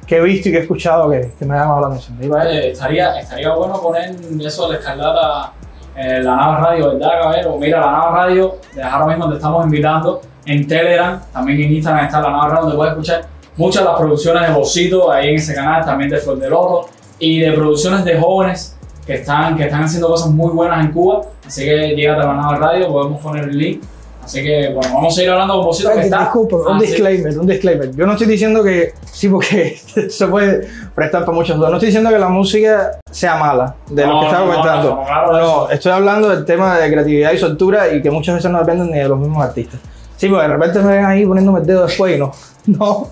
que 0.05 0.17
he 0.17 0.21
visto 0.21 0.49
y 0.49 0.51
que 0.51 0.57
he 0.59 0.61
escuchado 0.61 1.09
que, 1.09 1.31
que 1.37 1.45
me 1.45 1.55
ha 1.55 1.61
llamado 1.61 1.81
la 1.81 1.87
atención. 1.87 2.17
Oye, 2.31 2.71
estaría, 2.71 3.19
estaría 3.19 3.53
bueno 3.55 3.81
poner 3.81 4.15
eso 4.45 4.67
de 4.67 4.73
la 4.73 4.79
escarlata 4.79 5.53
en 5.95 6.23
la 6.23 6.35
Nava 6.35 6.57
Radio, 6.59 6.93
¿verdad, 6.93 7.09
Cabero? 7.21 7.57
Mira, 7.57 7.79
la 7.81 7.91
Nava 7.91 8.11
Radio, 8.11 8.55
ahora 8.83 9.05
mismo 9.07 9.29
te 9.29 9.35
estamos 9.35 9.65
invitando 9.65 10.21
en 10.45 10.67
Telegram, 10.67 11.19
también 11.33 11.61
en 11.61 11.73
Instagram 11.73 12.05
está 12.05 12.21
la 12.21 12.29
Nava 12.29 12.47
Radio, 12.49 12.61
donde 12.61 12.75
puedes 12.77 12.91
escuchar 12.93 13.25
muchas 13.57 13.83
de 13.83 13.89
las 13.89 13.99
producciones 13.99 14.47
de 14.47 14.53
Bocito 14.53 15.11
ahí 15.11 15.29
en 15.29 15.35
ese 15.35 15.53
canal, 15.53 15.83
también 15.83 16.09
de 16.09 16.17
Flor 16.17 16.39
de 16.39 16.49
Loto 16.49 16.89
y 17.19 17.39
de 17.41 17.51
producciones 17.51 18.05
de 18.05 18.17
jóvenes 18.19 18.77
que 19.05 19.15
están, 19.15 19.55
que 19.57 19.63
están 19.65 19.83
haciendo 19.83 20.07
cosas 20.07 20.29
muy 20.29 20.51
buenas 20.51 20.83
en 20.85 20.91
Cuba. 20.91 21.21
Así 21.45 21.65
que 21.65 21.95
llegate 21.95 22.21
a 22.21 22.25
la 22.27 22.33
Nava 22.33 22.55
Radio, 22.57 22.87
podemos 22.89 23.21
poner 23.21 23.45
el 23.45 23.57
link. 23.57 23.81
Así 24.23 24.43
que, 24.43 24.71
bueno, 24.73 24.93
vamos 24.93 25.17
a 25.17 25.23
ir 25.23 25.29
hablando 25.31 25.55
con 25.55 25.65
Bocito 25.65 25.91
que 25.93 26.01
está. 26.01 26.19
Disculpa, 26.19 26.55
un 26.57 26.63
Ah, 26.75 26.79
sí. 26.79 26.85
disclaimer, 26.85 27.39
un 27.39 27.47
disclaimer. 27.47 27.91
Yo 27.95 28.05
no 28.05 28.11
estoy 28.13 28.27
diciendo 28.27 28.63
que, 28.63 28.93
sí, 29.11 29.27
porque 29.27 29.77
se 30.09 30.27
puede 30.27 30.67
prestar 30.93 31.25
para 31.25 31.35
muchos 31.35 31.57
dudas. 31.57 31.71
No 31.71 31.77
estoy 31.77 31.87
diciendo 31.87 32.11
que 32.11 32.19
la 32.19 32.29
música 32.29 32.91
sea 33.09 33.35
mala, 33.35 33.75
de 33.89 34.05
lo 34.05 34.13
No, 34.13 34.19
que 34.21 34.25
estaba 34.27 34.45
no, 34.45 34.51
comentando. 34.51 34.89
no, 34.95 35.03
claro 35.05 35.31
No, 35.37 35.69
estoy 35.71 35.91
hablando 35.91 36.29
del 36.29 36.45
tema 36.45 36.77
de 36.77 36.91
creatividad 36.91 37.31
y 37.31 37.37
soltura 37.39 37.91
y 37.91 38.01
que 38.01 38.11
muchas 38.11 38.35
veces 38.35 38.51
no 38.51 38.59
dependen 38.59 38.91
ni 38.91 38.99
de 38.99 39.07
los 39.09 39.17
mismos 39.17 39.43
artistas. 39.43 39.79
Sí, 40.17 40.29
porque 40.29 40.43
de 40.47 40.53
repente 40.53 40.79
me 40.81 40.95
ven 40.97 41.05
ahí 41.05 41.25
poniéndome 41.25 41.59
el 41.61 41.65
dedo 41.65 41.85
después 41.87 42.15
y 42.15 42.19
no. 42.19 42.31
No. 42.67 43.07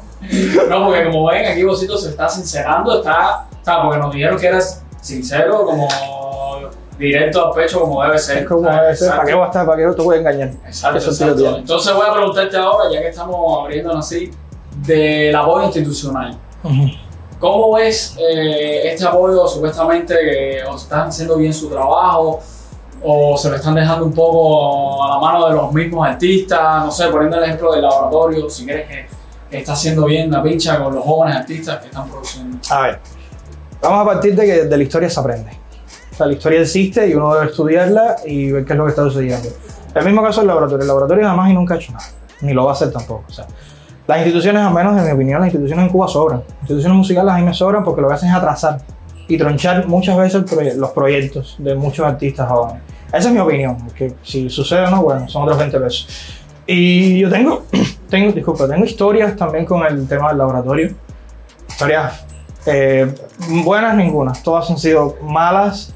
No, 0.70 0.86
porque 0.86 1.06
como 1.06 1.26
ven, 1.26 1.46
aquí 1.52 1.64
Bocito 1.64 1.98
se 1.98 2.10
está 2.10 2.30
sincerando, 2.30 3.00
está, 3.00 3.48
está 3.52 3.82
porque 3.82 3.98
nos 3.98 4.14
dijeron 4.14 4.38
que 4.38 4.46
eras 4.48 4.84
sincero, 5.02 5.66
como 5.66 5.88
Directo 7.00 7.48
al 7.48 7.54
pecho 7.54 7.80
como 7.80 8.04
debe 8.04 8.20
ser. 8.20 8.40
Es 8.40 8.46
como 8.46 8.70
debe 8.70 8.94
ser. 8.94 9.08
¿Para 9.08 9.22
exacto. 9.22 9.26
qué 9.26 9.34
voy 9.34 9.44
a 9.44 9.48
estar? 9.48 9.66
¿Para 9.66 9.78
qué 9.78 9.96
te 9.96 10.02
voy 10.02 10.16
a 10.18 10.20
engañar? 10.20 10.50
Exacto, 10.66 11.00
¿Qué 11.00 11.06
sentido 11.06 11.30
exacto. 11.30 11.44
tiene? 11.44 11.58
Entonces 11.60 11.94
voy 11.94 12.06
a 12.06 12.14
preguntarte 12.14 12.58
ahora, 12.58 12.92
ya 12.92 13.00
que 13.00 13.08
estamos 13.08 13.60
abriéndonos 13.64 14.06
así, 14.06 14.32
del 14.86 15.34
apoyo 15.34 15.66
institucional. 15.66 16.38
Ujú. 16.62 16.88
¿Cómo 17.40 17.76
ves 17.76 18.18
eh, 18.20 18.92
este 18.92 19.06
apoyo 19.08 19.48
supuestamente 19.48 20.14
que 20.14 20.62
o 20.70 20.76
están 20.76 21.08
haciendo 21.08 21.38
bien 21.38 21.54
su 21.54 21.70
trabajo 21.70 22.42
o 23.02 23.38
se 23.38 23.50
lo 23.50 23.56
están 23.56 23.76
dejando 23.76 24.06
un 24.06 24.14
poco 24.14 25.02
a 25.02 25.08
la 25.12 25.20
mano 25.20 25.48
de 25.48 25.56
los 25.56 25.72
mismos 25.72 26.06
artistas? 26.06 26.84
No 26.84 26.92
sé, 26.92 27.08
poniendo 27.08 27.38
el 27.38 27.46
ejemplo 27.46 27.72
del 27.72 27.84
laboratorio, 27.84 28.50
si 28.50 28.66
crees 28.66 28.90
que 29.50 29.58
está 29.58 29.72
haciendo 29.72 30.04
bien 30.04 30.30
la 30.30 30.44
pincha 30.44 30.84
con 30.84 30.94
los 30.94 31.06
jóvenes 31.06 31.38
artistas 31.38 31.80
que 31.80 31.86
están 31.86 32.10
produciendo. 32.10 32.58
A 32.70 32.82
ver, 32.82 33.00
vamos 33.82 34.02
a 34.02 34.06
partir 34.06 34.36
de 34.36 34.46
que 34.46 34.64
de 34.66 34.78
la 34.78 34.84
historia 34.84 35.10
se 35.10 35.20
aprende. 35.20 35.52
O 36.12 36.16
sea, 36.16 36.26
la 36.28 36.34
historia 36.34 36.62
existe 36.62 37.08
y 37.08 37.14
uno 37.14 37.34
debe 37.34 37.48
estudiarla 37.48 38.18
y 38.26 38.52
ver 38.52 38.66
qué 38.66 38.74
es 38.74 38.78
lo 38.78 38.86
que 38.86 38.90
está 38.90 39.04
sucediendo. 39.04 39.48
El 39.96 40.06
mismo 40.06 40.22
caso 40.22 40.42
del 40.42 40.48
laboratorio. 40.48 40.82
El 40.82 40.88
laboratorio 40.88 41.26
jamás 41.28 41.50
y 41.50 41.54
nunca 41.54 41.74
ha 41.74 41.78
hecho 41.78 41.94
nada. 41.94 42.06
Ni 42.42 42.54
lo 42.54 42.66
va 42.66 42.72
a 42.72 42.74
hacer 42.74 42.92
tampoco. 42.92 43.24
O 43.28 43.32
sea, 43.32 43.46
las 44.08 44.18
instituciones, 44.20 44.62
al 44.64 44.74
menos 44.74 44.98
en 44.98 45.06
mi 45.06 45.12
opinión, 45.12 45.40
las 45.42 45.48
instituciones 45.48 45.86
en 45.86 45.92
Cuba 45.92 46.08
sobran. 46.08 46.40
Las 46.40 46.62
instituciones 46.62 46.98
musicales 46.98 47.34
a 47.34 47.38
mí 47.38 47.44
me 47.44 47.54
sobran 47.54 47.84
porque 47.84 48.02
lo 48.02 48.08
que 48.08 48.14
hacen 48.16 48.30
es 48.30 48.36
atrasar 48.36 48.82
y 49.28 49.38
tronchar 49.38 49.88
muchas 49.88 50.18
veces 50.18 50.44
proye- 50.46 50.76
los 50.76 50.92
proyectos 50.92 51.56
de 51.60 51.76
muchos 51.76 52.06
artistas 52.06 52.50
jóvenes. 52.50 52.82
Esa 53.14 53.28
es 53.30 53.34
mi 53.34 53.40
opinión. 53.40 53.78
Que 53.96 54.14
si 54.24 54.50
sucede 54.50 54.86
o 54.86 54.90
no, 54.92 55.04
bueno, 55.04 55.28
son 55.30 55.44
otros 55.44 55.58
20 55.58 55.80
pesos. 55.80 56.08
Y 56.68 57.20
yo 57.20 57.30
tengo, 57.30 57.64
tengo, 58.10 58.32
disculpa, 58.32 58.68
tengo 58.68 58.84
historias 58.86 59.36
también 59.36 59.66
con 59.66 59.86
el 59.86 60.08
tema 60.08 60.30
del 60.30 60.38
laboratorio. 60.40 60.92
Historias 61.68 62.26
eh, 62.70 63.14
buenas 63.64 63.96
ninguna, 63.96 64.34
todas 64.44 64.70
han 64.70 64.78
sido 64.78 65.18
malas. 65.22 65.94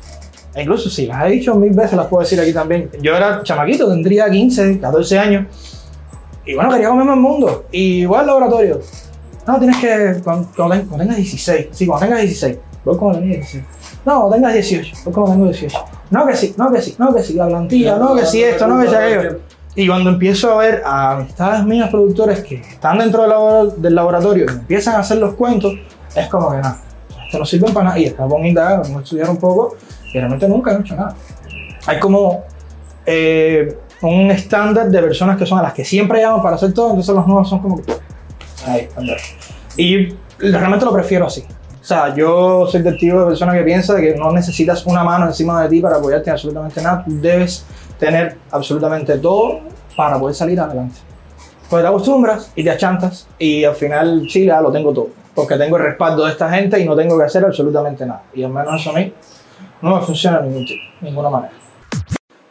E 0.55 0.61
incluso 0.61 0.89
si 0.89 1.07
las 1.07 1.25
he 1.25 1.29
dicho 1.29 1.55
mil 1.55 1.71
veces, 1.73 1.93
las 1.93 2.07
puedo 2.07 2.21
decir 2.21 2.39
aquí 2.39 2.53
también. 2.53 2.89
Yo 3.01 3.15
era 3.15 3.41
chamaquito, 3.43 3.87
tendría 3.89 4.29
15, 4.29 4.79
14 4.79 5.17
años. 5.19 5.47
Y 6.45 6.53
bueno, 6.53 6.69
quería 6.71 6.89
comerme 6.89 7.13
el 7.13 7.19
mundo. 7.19 7.65
Y 7.71 8.01
igual 8.01 8.27
laboratorio. 8.27 8.79
No, 9.47 9.57
tienes 9.57 9.77
que. 9.77 10.21
Cuando, 10.23 10.47
cuando 10.55 10.75
ten- 10.75 10.85
cuando 10.87 11.03
tengas 11.05 11.17
16. 11.17 11.67
Sí, 11.71 11.87
cuando 11.87 12.05
tengas 12.05 12.21
16. 12.21 12.57
Voy 12.85 12.97
como 12.97 13.13
tenía 13.13 13.35
16. 13.37 13.63
No, 14.05 14.19
cuando 14.19 14.35
tengas 14.35 14.53
18. 14.53 14.95
Voy 15.05 15.13
como 15.13 15.27
tengo 15.31 15.45
18. 15.45 15.77
No, 16.11 16.27
que 16.27 16.35
sí, 16.35 16.53
no, 16.57 16.71
que 16.71 16.81
sí, 16.81 16.95
no, 16.99 17.13
que 17.15 17.23
sí. 17.23 17.33
La 17.33 17.47
plantilla, 17.47 17.97
no, 17.97 18.13
que 18.15 18.25
sí, 18.25 18.43
esto, 18.43 18.67
no, 18.67 18.79
que 18.81 18.89
sí, 18.89 18.95
aquello. 18.95 19.39
Y 19.75 19.87
cuando 19.87 20.11
empiezo 20.11 20.51
a 20.53 20.57
ver 20.57 20.83
a 20.85 21.13
amistades 21.13 21.65
mías 21.65 21.89
productores 21.89 22.41
que 22.43 22.55
están 22.57 22.99
dentro 22.99 23.23
del 23.77 23.95
laboratorio 23.95 24.45
y 24.47 24.51
empiezan 24.51 24.95
a 24.95 24.99
hacer 24.99 25.17
los 25.17 25.33
cuentos, 25.33 25.73
es 26.15 26.27
como 26.27 26.51
que 26.51 26.58
nada, 26.58 26.82
esto 27.25 27.39
no 27.39 27.46
sirven 27.46 27.74
para 27.74 27.86
nada. 27.88 28.00
Y 28.00 28.08
acabo 28.08 28.38
de 28.38 28.48
indagar, 28.48 28.82
vamos 28.82 28.98
a 28.98 29.03
estudiar 29.03 29.29
un 29.29 29.38
poco 29.38 29.75
y 30.13 30.17
realmente 30.17 30.48
nunca 30.48 30.72
han 30.72 30.82
hecho 30.82 30.96
nada. 30.96 31.15
Hay 31.86 32.00
como 32.00 32.43
eh, 33.05 33.77
un 34.01 34.32
estándar 34.32 34.89
de 34.89 35.01
personas 35.01 35.38
que 35.38 35.46
son 35.46 35.60
a 35.60 35.63
las 35.63 35.74
que 35.74 35.84
siempre 35.84 36.22
llaman 36.22 36.41
para 36.41 36.55
hacer 36.55 36.74
todo, 36.74 36.89
entonces 36.89 37.15
los 37.15 37.27
nuevos 37.27 37.50
son 37.50 37.60
como 37.60 37.82
que. 37.82 37.93
Ahí, 38.65 38.88
andar. 38.96 39.17
Y 39.75 40.15
realmente 40.39 40.86
lo 40.86 40.93
prefiero 40.93 41.27
así. 41.27 41.43
O 41.82 41.86
sea, 41.86 42.15
yo 42.15 42.65
soy 42.67 42.82
del 42.82 42.98
tipo 42.98 43.20
de 43.20 43.25
persona 43.25 43.53
que 43.53 43.63
piensa 43.63 44.00
que 44.00 44.15
no 44.15 44.32
necesitas 44.32 44.86
una 44.86 45.03
mano 45.03 45.25
encima 45.25 45.62
de 45.63 45.70
ti 45.70 45.82
para 45.82 45.98
apoyarte 45.98 46.29
en 46.29 46.34
absolutamente 46.34 46.82
nada. 46.82 47.03
Debes 47.05 47.65
tener 48.00 48.38
absolutamente 48.51 49.17
todo 49.17 49.60
para 49.98 50.17
poder 50.17 50.34
salir 50.34 50.60
adelante. 50.60 50.96
Pues 51.73 51.81
te 51.83 51.87
acostumbras 51.89 52.51
y 52.55 52.63
te 52.63 52.69
achantas 52.69 53.27
y 53.39 53.63
al 53.63 53.73
final 53.73 54.27
sí, 54.29 54.45
ya 54.45 54.61
lo 54.61 54.71
tengo 54.71 54.93
todo. 54.93 55.07
Porque 55.33 55.55
tengo 55.55 55.77
el 55.77 55.81
respaldo 55.85 56.23
de 56.23 56.31
esta 56.33 56.47
gente 56.47 56.79
y 56.79 56.85
no 56.85 56.95
tengo 56.95 57.17
que 57.17 57.23
hacer 57.23 57.43
absolutamente 57.43 58.05
nada. 58.05 58.21
Y 58.31 58.43
al 58.43 58.51
menos 58.51 58.79
eso 58.79 58.91
a 58.91 58.93
mí 58.93 59.11
no 59.81 59.95
me 59.95 60.01
funciona 60.03 60.39
de 60.39 60.49
ningún 60.49 60.67
tipo, 60.67 60.83
de 61.01 61.07
ninguna 61.09 61.31
manera. 61.31 61.53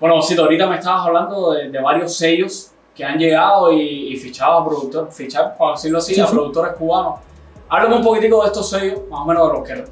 Bueno, 0.01 0.17
Osito, 0.17 0.43
ahorita 0.43 0.67
me 0.67 0.75
estabas 0.77 1.07
hablando 1.07 1.53
de, 1.53 1.71
de 1.71 1.81
varios 1.81 2.17
sellos 2.17 2.73
que 2.97 3.05
han 3.05 3.17
llegado 3.17 3.71
y, 3.73 4.13
y 4.13 4.17
fichado 4.17 4.55
a 4.59 4.67
productores, 4.67 5.15
fichar, 5.15 5.57
por 5.57 5.75
decirlo 5.77 5.99
así, 5.99 6.17
Sí, 6.17 6.21
a 6.21 6.27
sí. 6.27 6.33
productores 6.33 6.73
cubanos. 6.73 7.21
Háblame 7.69 7.95
un 7.99 8.03
poquitico 8.03 8.41
de 8.43 8.49
estos 8.49 8.69
sellos, 8.71 9.03
más 9.09 9.21
o 9.21 9.25
menos 9.25 9.47
de 9.53 9.55
los 9.57 9.69
que 9.69 9.85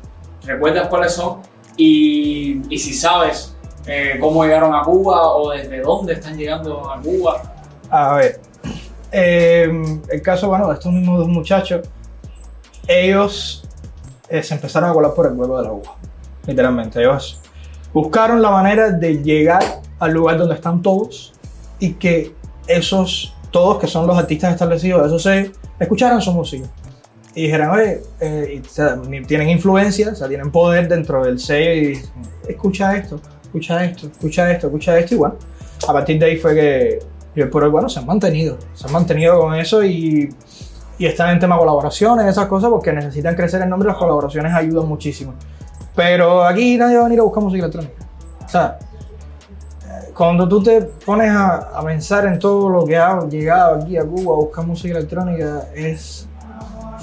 recuerdas 0.53 0.89
cuáles 0.89 1.13
son 1.15 1.37
y, 1.77 2.63
y 2.69 2.79
si 2.81 2.93
sabes 2.95 3.57
eh, 3.87 4.17
cómo 4.21 4.43
llegaron 4.43 4.75
a 4.75 4.83
Cuba 4.83 5.35
o 5.37 5.51
desde 5.51 5.81
dónde 5.83 6.15
están 6.15 6.37
llegando 6.37 6.91
a 6.91 7.01
Cuba. 7.01 7.41
A 7.89 8.15
ver, 8.17 8.41
eh, 9.13 9.71
el 10.09 10.23
caso, 10.23 10.49
bueno, 10.49 10.73
estos 10.73 10.93
mismos 10.93 11.19
dos 11.19 11.29
muchachos, 11.29 11.89
ellos 12.87 13.65
eh, 14.29 14.43
se 14.43 14.55
empezaron 14.55 14.91
a 14.91 14.93
colar 14.93 15.15
por 15.15 15.27
el 15.27 15.33
huevo 15.35 15.59
de 15.59 15.65
la 15.65 15.73
uva, 15.73 15.97
literalmente. 16.47 17.01
Ellos 17.01 17.41
buscaron 17.93 18.41
la 18.41 18.51
manera 18.51 18.91
de 18.91 19.23
llegar 19.23 19.63
al 19.99 20.13
lugar 20.13 20.39
donde 20.39 20.55
están 20.55 20.83
todos 20.83 21.33
y 21.79 21.95
que 21.95 22.35
esos, 22.67 23.35
todos 23.51 23.79
que 23.79 23.87
son 23.87 24.07
los 24.07 24.17
artistas 24.17 24.53
establecidos 24.53 25.07
esos 25.07 25.23
sellos, 25.23 25.53
escucharan 25.79 26.21
su 26.21 26.33
música. 26.33 26.69
Y 27.35 27.43
dijeran, 27.43 27.71
oye, 27.71 28.03
eh, 28.21 28.61
tienen 29.27 29.49
influencia, 29.51 30.11
o 30.11 30.15
sea, 30.15 30.27
tienen 30.27 30.51
poder 30.51 30.89
dentro 30.89 31.25
del 31.25 31.39
sello 31.39 31.91
y 31.91 32.03
escucha 32.49 32.97
esto, 32.97 33.21
escucha 33.43 33.85
esto, 33.85 34.07
escucha 34.09 34.51
esto, 34.51 34.67
escucha 34.67 34.99
esto, 34.99 35.15
y 35.15 35.19
bueno, 35.19 35.37
a 35.87 35.93
partir 35.93 36.19
de 36.19 36.27
ahí 36.27 36.37
fue 36.37 36.55
que 36.55 36.99
y 37.41 37.43
hoy 37.45 37.49
por 37.49 37.65
hoy, 37.65 37.71
bueno, 37.71 37.89
se 37.89 37.99
han 37.99 38.07
mantenido, 38.07 38.59
se 38.75 38.87
han 38.87 38.93
mantenido 38.93 39.41
con 39.41 39.55
eso 39.55 39.83
y, 39.83 40.33
y 40.99 41.07
están 41.07 41.31
en 41.31 41.41
tema 41.41 41.57
colaboraciones, 41.57 42.27
esas 42.27 42.47
cosas, 42.47 42.71
porque 42.71 42.93
necesitan 42.93 43.35
crecer 43.35 43.63
el 43.63 43.69
nombre, 43.69 43.89
las 43.89 43.97
colaboraciones 43.97 44.53
ayudan 44.53 44.87
muchísimo. 44.87 45.33
Pero 45.97 46.45
aquí 46.45 46.77
nadie 46.77 46.97
va 46.97 47.03
a 47.03 47.05
venir 47.05 47.21
a 47.21 47.23
buscar 47.23 47.43
música 47.43 47.65
electrónica. 47.65 47.95
O 48.45 48.49
sea, 48.49 48.79
eh, 49.89 50.13
cuando 50.15 50.47
tú 50.47 50.63
te 50.63 50.83
pones 50.83 51.31
a, 51.31 51.57
a 51.79 51.83
pensar 51.83 52.27
en 52.27 52.39
todo 52.39 52.69
lo 52.69 52.85
que 52.85 52.97
ha 52.97 53.27
llegado 53.27 53.77
aquí 53.77 53.97
a 53.97 54.05
Cuba 54.05 54.35
a 54.35 54.39
buscar 54.39 54.67
música 54.67 54.99
electrónica, 54.99 55.69
es 55.75 56.29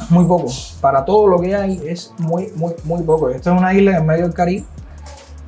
muy 0.09 0.25
poco. 0.25 0.47
Para 0.79 1.03
todo 1.03 1.27
lo 1.27 1.39
que 1.39 1.55
hay, 1.55 1.81
es 1.85 2.13
muy, 2.19 2.51
muy, 2.55 2.75
muy 2.83 3.01
poco. 3.01 3.29
Esta 3.29 3.53
es 3.53 3.59
una 3.59 3.73
isla 3.73 3.97
en 3.97 4.05
medio 4.05 4.23
del 4.23 4.33
Caribe 4.33 4.65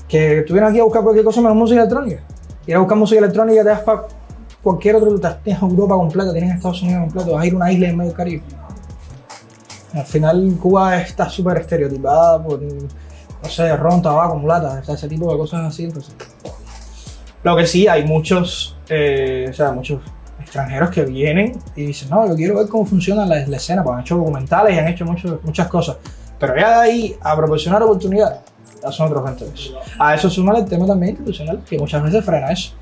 que 0.08 0.43
vienes 0.50 0.72
aquí 0.72 0.79
a 0.79 0.84
buscar 0.84 1.03
cualquier 1.03 1.24
cosa 1.24 1.39
menos 1.41 1.55
música 1.55 1.81
electrónica. 1.81 2.24
Ir 2.65 2.75
a 2.75 2.79
buscar 2.79 2.98
música 2.98 3.19
electrónica 3.19 3.62
te 3.62 3.69
das 3.69 3.81
para 3.81 4.19
cualquier 4.63 4.96
otro, 4.96 5.20
te- 5.20 5.36
tienes 5.44 5.62
Europa 5.62 5.96
completa, 5.96 6.32
tienes 6.34 6.56
Estados 6.56 6.82
Unidos 6.82 7.01
completo, 7.04 7.32
vas 7.34 7.44
a 7.44 7.48
ir 7.48 7.54
a 7.54 7.56
una 7.56 7.72
isla 7.72 7.88
en 7.89 7.98
medio 7.98 8.10
del 8.10 8.18
Caribe. 8.18 8.44
Al 9.94 10.06
final 10.06 10.58
Cuba 10.62 10.98
está 11.01 11.30
súper 11.30 11.58
estereotipada 11.58 12.42
por, 12.44 12.62
no 12.62 13.50
sé, 13.50 13.75
ron, 13.75 14.01
tabaco, 14.01 14.36
mulata, 14.36 14.80
o 14.82 14.84
sea, 14.84 14.96
ese 14.96 15.08
tipo 15.08 15.32
de 15.32 15.38
cosas 15.38 15.62
así. 15.66 15.86
Entonces. 15.86 16.13
Lo 17.44 17.56
que 17.56 17.66
sí, 17.66 17.88
hay 17.88 18.06
muchos, 18.06 18.78
eh, 18.89 19.48
o 19.50 19.54
sea, 19.54 19.72
muchos 19.72 20.01
extranjeros 20.39 20.89
que 20.89 21.04
vienen 21.06 21.58
y 21.75 21.86
dicen, 21.88 22.10
no, 22.10 22.28
yo 22.28 22.36
quiero 22.36 22.58
ver 22.58 22.68
cómo 22.68 22.86
funciona 22.86 23.25
la, 23.25 23.46
la 23.48 23.58
escena, 23.58 23.84
porque 23.84 23.96
han 23.98 24.01
hecho 24.01 24.18
documentales 24.18 24.75
y 24.75 24.80
han 24.80 24.88
hecho 24.88 25.06
mucho- 25.06 25.39
muchas 25.44 25.68
cosas. 25.68 25.98
Pero 26.39 26.56
ya 26.58 26.70
de 26.82 26.89
ahí 26.89 27.16
a 27.22 27.36
proporcionar 27.36 27.82
oportunidades, 27.84 28.39
ya 28.84 28.92
son 28.92 29.08
otros 29.08 29.25
gente 29.25 29.46
A 29.98 30.16
eso 30.16 30.30
suma 30.30 30.58
el 30.58 30.66
tema 30.66 30.86
también 30.86 31.12
institucional, 31.12 31.62
que 31.68 31.78
muchas 31.80 32.04
veces 32.04 32.24
frena 32.24 32.51
eso. 32.51 32.74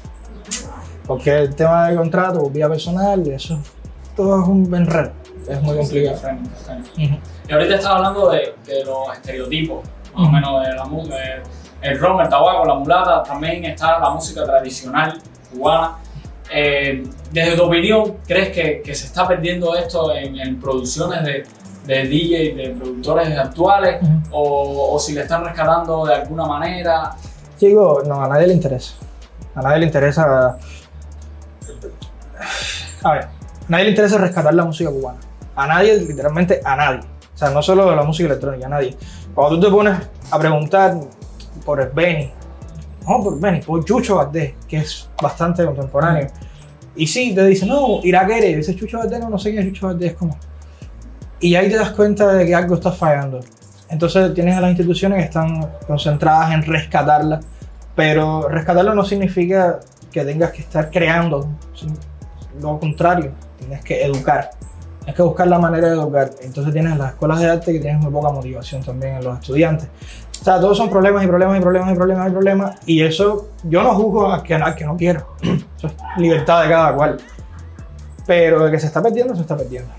Porque 1.08 1.36
el 1.38 1.56
tema 1.56 1.90
de 1.90 1.96
contrato, 1.96 2.50
vía 2.50 2.68
personal, 2.68 3.26
eso 3.28 3.60
todo 4.16 4.42
es 4.42 4.48
un 4.48 4.74
enredo. 4.76 5.12
Es 5.48 5.62
muy 5.62 5.78
complicado. 5.78 6.18
Ujú. 6.98 7.18
Y 7.48 7.54
ahorita 7.54 7.76
estás 7.76 7.86
hablando 7.92 8.30
de, 8.32 8.56
de 8.66 8.84
los 8.84 9.14
estereotipos, 9.14 9.86
más 10.14 10.16
o 10.16 10.22
Ujú. 10.24 10.32
menos 10.32 10.66
de 10.68 10.74
la 10.76 10.86
música. 10.86 11.16
El 11.82 12.00
ron, 12.00 12.20
el 12.22 12.28
tabaco, 12.28 12.66
la 12.66 12.74
mulata, 12.74 13.24
también 13.24 13.64
está 13.66 14.00
la 14.00 14.10
música 14.10 14.44
tradicional 14.44 15.22
cubana. 15.54 15.98
Eh, 16.52 17.04
desde 17.32 17.56
tu 17.56 17.64
opinión, 17.64 18.16
¿crees 18.26 18.50
que, 18.50 18.82
que 18.82 18.96
se 18.96 19.06
está 19.06 19.28
perdiendo 19.28 19.76
esto 19.76 20.14
en, 20.14 20.38
en 20.40 20.60
producciones 20.60 21.24
de, 21.24 21.46
de 21.86 22.04
DJ, 22.08 22.56
de 22.56 22.70
productores 22.72 23.38
actuales? 23.38 24.02
Ujú. 24.02 24.12
o, 24.32 24.96
o 24.96 25.00
si 25.00 25.14
le 25.14 25.22
están 25.22 25.46
rescatando 25.46 26.06
de 26.06 26.16
alguna 26.16 26.46
manera? 26.46 27.12
Chico, 27.60 28.02
no, 28.06 28.24
a 28.24 28.28
nadie 28.28 28.48
le 28.48 28.54
interesa. 28.54 28.96
A 29.56 29.62
nadie 29.62 29.80
le 29.80 29.86
interesa. 29.86 30.58
A 33.04 33.12
ver, 33.14 33.28
nadie 33.68 33.86
le 33.86 33.90
interesa 33.92 34.18
rescatar 34.18 34.54
la 34.54 34.66
música 34.66 34.90
cubana. 34.90 35.20
A 35.56 35.68
nadie, 35.68 35.98
literalmente 35.98 36.62
a 36.64 36.76
nadie. 36.76 37.02
O 37.34 37.38
sea, 37.38 37.50
no 37.50 37.62
solo 37.62 37.96
la 37.96 38.04
música 38.04 38.28
electrónica, 38.28 38.68
a 38.68 38.70
nadie. 38.70 38.96
Cuando 39.34 39.60
tú 39.60 39.68
te 39.68 39.72
pones 39.72 39.98
a 40.32 40.40
preguntar 40.40 40.98
por 41.64 41.82
el 41.82 41.90
Benny, 41.90 42.32
no 43.08 43.24
por 43.24 43.40
Benny, 43.40 43.62
por 43.62 43.84
Chucho 43.86 44.16
Valdés, 44.16 44.54
que 44.68 44.78
es 44.78 45.10
bastante 45.22 45.66
contemporáneo. 45.66 46.28
Y 46.96 47.06
sí, 47.06 47.34
te 47.36 47.46
dicen, 47.46 47.70
no, 47.70 48.00
Iraquere, 48.04 48.56
dice 48.56 48.76
Chucho 48.76 48.98
Valdés, 48.98 49.20
no, 49.20 49.30
no 49.30 49.38
sé 49.38 49.52
quién 49.52 49.64
es 49.64 49.74
Chucho 49.74 49.88
Valdés, 49.88 50.14
como. 50.14 50.38
Y 51.40 51.54
ahí 51.56 51.70
te 51.70 51.76
das 51.76 51.92
cuenta 51.92 52.34
de 52.34 52.46
que 52.46 52.56
algo 52.56 52.76
está 52.76 52.92
fallando. 52.92 53.40
Entonces 53.90 54.34
tienes 54.34 54.58
a 54.58 54.62
las 54.62 54.72
instituciones 54.72 55.20
que 55.20 55.26
están 55.26 55.70
concentradas 55.86 56.52
en 56.54 56.64
rescatarla, 56.64 57.40
pero 57.96 58.50
rescatarlo 58.50 58.94
no 58.94 59.06
significa 59.06 59.80
que 60.18 60.26
tengas 60.26 60.52
que 60.52 60.62
estar 60.62 60.90
creando, 60.90 61.48
lo 62.62 62.80
contrario, 62.80 63.32
tienes 63.58 63.84
que 63.84 64.04
educar, 64.04 64.52
tienes 65.00 65.16
que 65.16 65.22
buscar 65.22 65.48
la 65.48 65.60
manera 65.60 65.88
de 65.88 65.94
educar. 65.94 66.32
Entonces 66.42 66.74
tienes 66.74 66.98
las 66.98 67.14
escuelas 67.14 67.40
de 67.40 67.50
arte 67.50 67.74
que 67.74 67.80
tienes 67.80 68.02
muy 68.02 68.12
poca 68.12 68.30
motivación 68.30 68.84
también 68.84 69.18
en 69.18 69.24
los 69.24 69.40
estudiantes. 69.40 69.90
O 70.42 70.44
sea, 70.44 70.60
todos 70.60 70.78
son 70.78 70.90
problemas 70.90 71.24
y 71.24 71.28
problemas 71.28 71.58
y 71.58 71.62
problemas 71.62 71.92
y 71.92 71.96
problemas 71.96 72.28
y 72.28 72.32
problemas. 72.32 72.76
Y 72.86 73.04
eso, 73.04 73.50
yo 73.64 73.84
no 73.84 73.94
juzgo 73.96 74.32
a 74.32 74.44
que, 74.44 74.56
a 74.56 74.76
que 74.76 74.86
no 74.86 74.96
quiero. 74.96 75.36
Eso 75.78 75.88
es 75.88 75.94
libertad 76.18 76.64
de 76.64 76.70
cada 76.70 76.94
cual. 76.96 77.18
Pero 78.26 78.66
de 78.66 78.72
que 78.72 78.80
se 78.80 78.88
está 78.88 79.02
perdiendo, 79.02 79.36
se 79.36 79.42
está 79.42 79.58
perdiendo. 79.58 79.90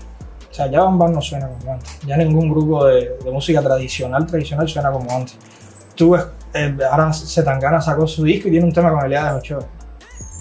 O 0.49 0.53
sea, 0.53 0.67
ya 0.67 0.81
Bam 0.81 0.97
Bam 0.97 1.13
no 1.13 1.21
suena 1.21 1.47
como 1.47 1.73
antes. 1.73 1.99
Ya 2.05 2.17
ningún 2.17 2.49
grupo 2.49 2.85
de, 2.85 3.17
de 3.23 3.31
música 3.31 3.61
tradicional, 3.61 4.25
tradicional 4.25 4.67
suena 4.67 4.91
como 4.91 5.11
antes. 5.11 5.37
Tú, 5.95 6.15
eh, 6.15 6.77
ahora 6.89 7.13
Zetangana 7.13 7.81
sacó 7.81 8.07
su 8.07 8.23
disco 8.23 8.47
y 8.47 8.51
tiene 8.51 8.65
un 8.65 8.73
tema 8.73 8.91
con 8.91 9.05
Eliades 9.05 9.33
Ochoa. 9.33 9.65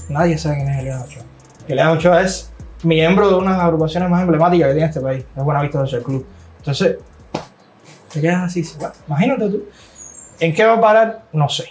Nadie 0.08 0.38
sabe 0.38 0.56
quién 0.56 0.68
es 0.68 0.78
Eliades 0.80 1.04
Ochoa. 1.04 1.22
Eliades 1.68 1.96
Ochoa 1.96 2.22
es 2.22 2.52
miembro 2.82 3.28
de 3.28 3.34
una 3.34 3.52
de 3.52 3.56
las 3.58 3.66
agrupaciones 3.66 4.08
más 4.08 4.22
emblemáticas 4.22 4.68
que 4.68 4.74
tiene 4.74 4.88
este 4.88 5.00
país. 5.00 5.24
Es 5.36 5.44
Buenavista 5.44 5.80
Social 5.80 6.02
Club. 6.02 6.26
Entonces, 6.58 6.96
te 8.12 8.20
quedas 8.20 8.44
así. 8.44 8.64
Bueno, 8.78 8.94
imagínate 9.06 9.50
tú. 9.50 9.64
¿En 10.40 10.54
qué 10.54 10.64
va 10.64 10.74
a 10.74 10.80
parar? 10.80 11.22
No 11.32 11.48
sé. 11.48 11.64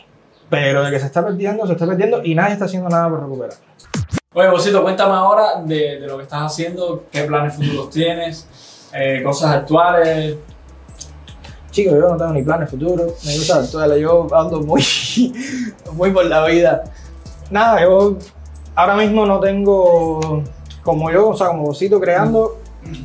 Pero 0.50 0.84
de 0.84 0.92
que 0.92 1.00
se 1.00 1.08
está 1.08 1.26
perdiendo, 1.26 1.66
se 1.66 1.74
está 1.74 1.86
perdiendo 1.86 2.24
y 2.24 2.36
nadie 2.36 2.54
está 2.54 2.66
haciendo 2.66 2.90
nada 2.90 3.10
por 3.10 3.22
recuperarlo. 3.22 3.68
Oye, 4.34 4.50
Bocito, 4.50 4.84
cuéntame 4.84 5.14
ahora 5.14 5.62
de, 5.64 6.00
de 6.00 6.08
lo 6.08 6.18
que 6.18 6.24
estás 6.24 6.44
haciendo, 6.44 7.06
qué 7.12 7.24
planes 7.24 7.56
futuros 7.56 7.90
tienes, 7.90 8.48
eh, 8.94 9.22
cosas 9.24 9.56
actuales. 9.56 10.36
Chicos, 11.72 11.94
yo 11.94 12.10
no 12.10 12.18
tengo 12.18 12.34
ni 12.34 12.44
planes 12.44 12.70
futuros, 12.70 13.26
me 13.26 13.36
gusta 13.36 13.56
actual, 13.58 14.00
yo 14.00 14.28
ando 14.36 14.62
muy, 14.62 14.84
muy 15.94 16.12
por 16.12 16.26
la 16.26 16.46
vida. 16.46 16.84
Nada, 17.50 17.82
yo 17.82 18.18
ahora 18.76 18.96
mismo 18.96 19.26
no 19.26 19.40
tengo, 19.40 20.44
como 20.84 21.12
yo, 21.12 21.30
o 21.30 21.36
sea, 21.36 21.48
como 21.48 21.64
Bocito 21.64 22.00
creando, 22.00 22.58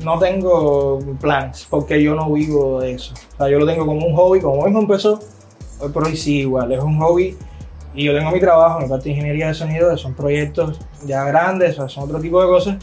no 0.03 0.19
tengo 0.19 0.99
planes, 1.21 1.67
porque 1.69 2.03
yo 2.03 2.15
no 2.15 2.31
vivo 2.33 2.81
de 2.81 2.93
eso. 2.93 3.15
O 3.35 3.37
sea, 3.39 3.49
yo 3.49 3.59
lo 3.59 3.67
tengo 3.67 3.87
como 3.87 4.07
un 4.07 4.15
hobby, 4.15 4.41
como 4.41 4.65
mismo 4.65 4.81
empezó, 4.81 5.21
hoy 5.81 5.91
por 5.91 6.07
hoy 6.07 6.17
sí 6.17 6.41
igual, 6.41 6.73
es 6.73 6.83
un 6.83 6.99
hobby 6.99 7.37
y 7.95 8.05
yo 8.05 8.17
tengo 8.17 8.31
mi 8.31 8.41
trabajo, 8.41 8.81
mi 8.81 8.89
parte 8.89 9.05
de 9.05 9.11
ingeniería 9.11 9.49
de 9.49 9.55
sonido, 9.55 9.97
son 9.97 10.15
proyectos 10.15 10.81
ya 11.05 11.25
grandes, 11.25 11.73
o 11.73 11.83
sea, 11.83 11.89
son 11.89 12.05
otro 12.05 12.21
tipo 12.21 12.41
de 12.41 12.49
cosas. 12.49 12.77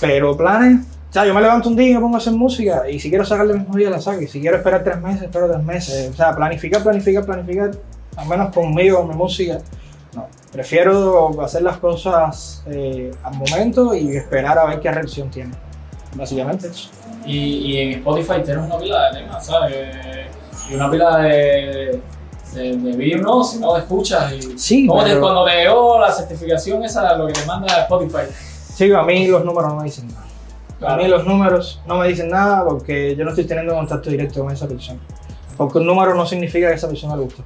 Pero 0.00 0.36
planes, 0.36 0.86
o 1.08 1.12
sea, 1.12 1.24
yo 1.24 1.32
me 1.32 1.40
levanto 1.40 1.68
un 1.68 1.76
día 1.76 1.90
y 1.90 1.94
me 1.94 2.00
pongo 2.00 2.16
a 2.16 2.18
hacer 2.18 2.32
música 2.32 2.90
y 2.90 2.98
si 2.98 3.08
quiero 3.08 3.24
sacar 3.24 3.46
el 3.46 3.58
mismo 3.58 3.76
día 3.76 3.88
la 3.88 4.00
saco 4.00 4.20
y 4.20 4.26
si 4.26 4.40
quiero 4.40 4.56
esperar 4.56 4.82
tres 4.84 5.00
meses, 5.00 5.22
espero 5.22 5.48
tres 5.48 5.62
meses. 5.62 6.10
O 6.10 6.14
sea, 6.14 6.34
planificar, 6.34 6.82
planificar, 6.82 7.24
planificar, 7.24 7.70
al 8.16 8.28
menos 8.28 8.52
conmigo, 8.52 8.98
con 8.98 9.08
mi 9.08 9.14
música. 9.14 9.60
Prefiero 10.54 11.40
hacer 11.42 11.62
las 11.62 11.78
cosas 11.78 12.62
eh, 12.68 13.10
al 13.24 13.34
momento 13.34 13.92
y 13.92 14.16
esperar 14.16 14.56
a 14.56 14.66
ver 14.66 14.78
qué 14.78 14.88
reacción 14.88 15.28
tiene. 15.28 15.52
Básicamente. 16.14 16.70
Y, 17.26 17.36
y 17.36 17.78
en 17.78 17.90
Spotify 17.98 18.34
tienes 18.44 18.64
una 18.64 18.78
pila 18.78 19.10
de 19.10 19.18
temas, 19.18 19.44
¿sabes? 19.44 19.74
Y 20.70 20.74
una 20.76 20.88
pila 20.88 21.16
de, 21.18 22.00
de, 22.54 22.76
de 22.76 22.96
videos, 22.96 23.20
¿no? 23.22 23.42
Si 23.42 23.58
no 23.58 23.76
escuchas. 23.76 24.32
Y, 24.32 24.56
Sí, 24.56 24.86
¿Cómo 24.86 25.02
te- 25.02 25.08
pero- 25.08 25.22
cuando 25.22 25.44
te 25.44 25.56
llegó 25.56 25.98
la 25.98 26.12
certificación 26.12 26.84
esa, 26.84 27.16
lo 27.16 27.26
que 27.26 27.32
te 27.32 27.44
manda 27.46 27.80
Spotify? 27.82 28.30
Sí, 28.32 28.92
a 28.92 29.02
mí 29.02 29.26
los 29.26 29.44
números 29.44 29.72
no 29.72 29.76
me 29.80 29.84
dicen 29.86 30.06
nada. 30.06 30.92
A 30.92 30.96
mí 30.96 31.08
los 31.08 31.26
números 31.26 31.82
no 31.84 31.96
me 31.98 32.06
dicen 32.06 32.28
nada 32.28 32.64
porque 32.64 33.16
yo 33.16 33.24
no 33.24 33.30
estoy 33.30 33.44
teniendo 33.46 33.74
contacto 33.74 34.08
directo 34.08 34.40
con 34.44 34.52
esa 34.52 34.68
persona. 34.68 35.00
Porque 35.56 35.78
un 35.78 35.86
número 35.86 36.14
no 36.14 36.24
significa 36.26 36.68
que 36.68 36.74
a 36.74 36.76
esa 36.76 36.86
persona 36.88 37.16
le 37.16 37.22
gusta. 37.24 37.42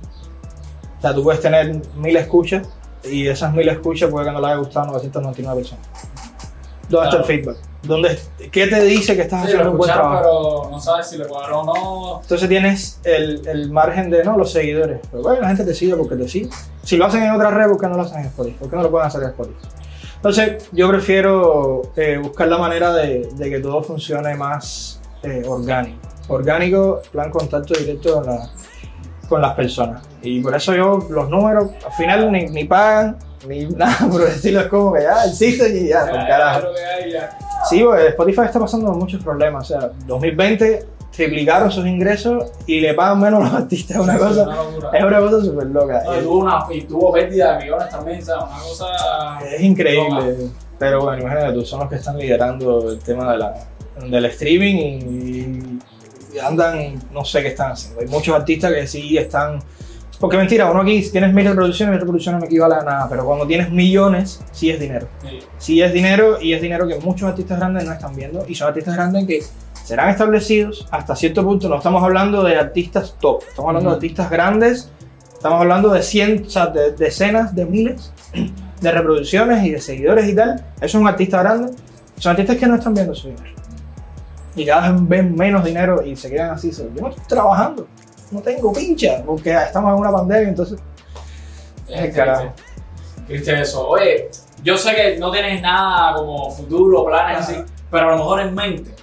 O 0.98 1.00
sea, 1.00 1.14
tú 1.14 1.22
puedes 1.22 1.40
tener 1.40 1.80
mil 1.96 2.14
escuchas 2.16 2.68
y 3.10 3.26
esas 3.28 3.52
mil 3.52 3.68
escuchas 3.68 4.10
puede 4.10 4.26
que 4.26 4.32
no 4.32 4.40
le 4.40 4.46
haya 4.46 4.56
gustado 4.56 4.86
a 4.86 4.92
999 4.92 5.60
personas. 5.60 5.86
¿Dónde 6.88 7.08
está 7.08 7.18
el 7.20 7.24
feedback? 7.24 7.56
¿Dónde, 7.82 8.18
¿Qué 8.50 8.66
te 8.66 8.82
dice 8.82 9.14
que 9.14 9.22
estás 9.22 9.42
Sí, 9.42 9.48
haciendo 9.48 9.72
un 9.72 9.76
buen 9.78 9.90
trabajo? 9.90 10.16
pero 10.64 10.70
no 10.70 10.80
sabes 10.80 11.06
si 11.08 11.18
le 11.18 11.26
cuadró 11.26 11.60
o 11.60 11.64
no. 12.16 12.20
Entonces 12.22 12.48
tienes 12.48 12.98
el, 13.04 13.46
el 13.46 13.70
margen 13.70 14.08
de, 14.10 14.24
no, 14.24 14.36
los 14.38 14.50
seguidores. 14.50 15.00
Pero 15.10 15.22
bueno, 15.22 15.40
la 15.42 15.48
gente 15.48 15.64
te 15.64 15.74
sigue 15.74 15.94
porque 15.96 16.16
te 16.16 16.28
sigue. 16.28 16.48
Si 16.82 16.96
lo 16.96 17.04
hacen 17.04 17.22
en 17.22 17.32
otra 17.32 17.50
red, 17.50 17.68
¿por 17.68 17.78
qué 17.78 17.86
no 17.88 17.96
lo 17.96 18.02
hacen 18.02 18.20
en 18.20 18.26
Spotify? 18.26 18.56
¿Por 18.58 18.70
qué 18.70 18.76
no 18.76 18.82
lo 18.82 18.90
pueden 18.90 19.06
hacer 19.06 19.22
en 19.22 19.28
Spotify? 19.28 19.68
Entonces, 20.16 20.68
yo 20.72 20.88
prefiero 20.88 21.82
eh, 21.94 22.18
buscar 22.20 22.48
la 22.48 22.58
manera 22.58 22.92
de, 22.92 23.28
de 23.34 23.50
que 23.50 23.60
todo 23.60 23.82
funcione 23.82 24.34
más 24.34 25.00
eh, 25.22 25.42
orgánico. 25.46 25.98
Orgánico, 26.28 27.02
plan 27.12 27.30
contacto 27.30 27.74
directo 27.74 28.14
con, 28.14 28.26
la- 28.26 28.50
con 29.28 29.40
las 29.42 29.54
personas. 29.54 30.02
Y 30.22 30.40
por 30.40 30.54
eso 30.54 30.74
yo, 30.74 31.06
los 31.10 31.28
números, 31.28 31.70
al 31.84 31.92
final 31.92 32.32
ni, 32.32 32.46
ni 32.46 32.64
pagan, 32.64 33.16
ni 33.46 33.66
nada 33.76 34.08
por 34.10 34.24
decirlo, 34.24 34.60
es 34.60 34.66
como 34.66 34.92
que 34.92 35.02
ya 35.02 35.24
existen 35.24 35.76
y 35.76 35.88
ya, 35.88 36.00
con 36.02 36.14
Ya, 36.14 36.26
carajo. 36.26 36.66
Sí, 37.68 37.82
porque 37.82 38.06
Spotify 38.08 38.42
está 38.42 38.60
pasando 38.60 38.92
muchos 38.92 39.22
problemas. 39.22 39.70
O 39.70 39.80
sea, 39.80 39.90
2020 40.06 40.86
triplicaron 41.10 41.70
sus 41.70 41.84
ingresos 41.86 42.50
y 42.66 42.80
le 42.80 42.94
pagan 42.94 43.20
menos 43.20 43.40
a 43.40 43.44
los 43.44 43.54
artistas. 43.54 43.96
Es 43.96 44.02
una 44.02 44.12
Sí, 44.14 44.18
cosa, 44.18 44.48
es 44.92 45.04
una 45.04 45.18
cosa 45.20 45.44
súper 45.44 45.66
loca. 45.66 46.02
No, 46.04 46.16
y, 46.18 46.22
tuvo 46.22 46.38
una, 46.38 46.64
y 46.70 46.80
tuvo 46.82 47.12
pérdida 47.12 47.56
de 47.58 47.64
millones 47.64 47.88
también, 47.88 48.24
¿sabes? 48.24 48.44
Una 48.44 48.58
cosa. 48.60 49.38
Es 49.44 49.60
increíble. 49.60 50.36
Pero 50.78 51.02
bueno, 51.02 51.20
imagínate 51.22 51.52
tú, 51.54 51.64
son 51.64 51.80
los 51.80 51.88
que 51.88 51.96
están 51.96 52.16
liderando 52.16 52.90
el 52.92 53.00
tema 53.00 53.32
de 53.32 53.38
la, 53.38 53.54
del 54.08 54.24
streaming 54.26 54.76
y 55.00 55.77
andan, 56.40 57.02
no 57.12 57.24
sé 57.24 57.42
qué 57.42 57.48
están 57.48 57.72
haciendo. 57.72 58.00
Hay 58.00 58.06
muchos 58.06 58.34
artistas 58.34 58.72
que 58.72 58.86
sí 58.86 59.16
están. 59.16 59.60
Porque 60.18 60.36
mentira, 60.36 60.70
uno 60.70 60.80
aquí, 60.80 61.02
si 61.02 61.12
tienes 61.12 61.32
mil 61.32 61.46
reproducciones, 61.46 61.92
mil 61.92 62.00
reproducciones 62.00 62.40
no 62.40 62.46
equivale 62.46 62.74
a 62.74 62.82
nada, 62.82 63.06
pero 63.08 63.24
cuando 63.24 63.46
tienes 63.46 63.70
millones, 63.70 64.42
sí 64.50 64.70
es 64.70 64.80
dinero. 64.80 65.06
Sí. 65.22 65.38
sí 65.58 65.82
es 65.82 65.92
dinero 65.92 66.40
y 66.40 66.52
es 66.52 66.60
dinero 66.60 66.88
que 66.88 66.98
muchos 66.98 67.28
artistas 67.28 67.58
grandes 67.58 67.84
no 67.84 67.92
están 67.92 68.16
viendo 68.16 68.44
y 68.48 68.54
son 68.54 68.68
artistas 68.68 68.96
grandes 68.96 69.26
que 69.26 69.42
serán 69.84 70.10
establecidos 70.10 70.88
hasta 70.90 71.14
cierto 71.14 71.44
punto. 71.44 71.68
No 71.68 71.76
estamos 71.76 72.02
hablando 72.02 72.42
de 72.42 72.56
artistas 72.56 73.14
top, 73.20 73.42
estamos 73.48 73.68
hablando 73.68 73.90
de 73.90 73.96
artistas 73.96 74.28
grandes, 74.28 74.90
estamos 75.32 75.60
hablando 75.60 75.90
de 75.90 76.02
cientos, 76.02 76.52
sea, 76.52 76.66
de 76.66 76.92
decenas 76.92 77.54
de 77.54 77.64
miles 77.64 78.12
de 78.80 78.92
reproducciones 78.92 79.64
y 79.64 79.70
de 79.70 79.80
seguidores 79.80 80.28
y 80.28 80.34
tal. 80.34 80.64
Esos 80.76 80.92
son 80.92 81.06
artistas 81.06 81.42
grandes, 81.42 81.76
son 82.18 82.30
artistas 82.30 82.56
que 82.56 82.66
no 82.66 82.74
están 82.74 82.94
viendo 82.94 83.14
su 83.14 83.28
dinero. 83.28 83.57
Y 84.58 84.66
cada 84.66 84.90
vez 84.90 85.08
ven 85.08 85.34
menos 85.36 85.64
dinero 85.64 86.02
y 86.02 86.16
se 86.16 86.28
quedan 86.30 86.50
así. 86.50 86.70
Yo 86.72 86.84
no 87.00 87.08
estoy 87.08 87.24
trabajando, 87.26 87.86
no 88.30 88.40
tengo 88.40 88.72
pincha, 88.72 89.22
porque 89.24 89.52
estamos 89.54 89.92
en 89.94 90.00
una 90.00 90.10
pandemia, 90.12 90.48
entonces 90.48 90.78
Es 91.88 92.00
Ay, 92.00 92.12
carajo. 92.12 92.52
triste. 92.54 93.24
Triste 93.26 93.60
eso. 93.60 93.88
Oye, 93.88 94.28
yo 94.62 94.76
sé 94.76 94.94
que 94.94 95.18
no 95.18 95.30
tienes 95.30 95.62
nada 95.62 96.14
como 96.14 96.50
futuro, 96.50 97.04
planes 97.06 97.38
así, 97.38 97.56
pero 97.90 98.08
a 98.08 98.10
lo 98.12 98.18
mejor 98.18 98.40
en 98.40 98.54
mente 98.54 98.94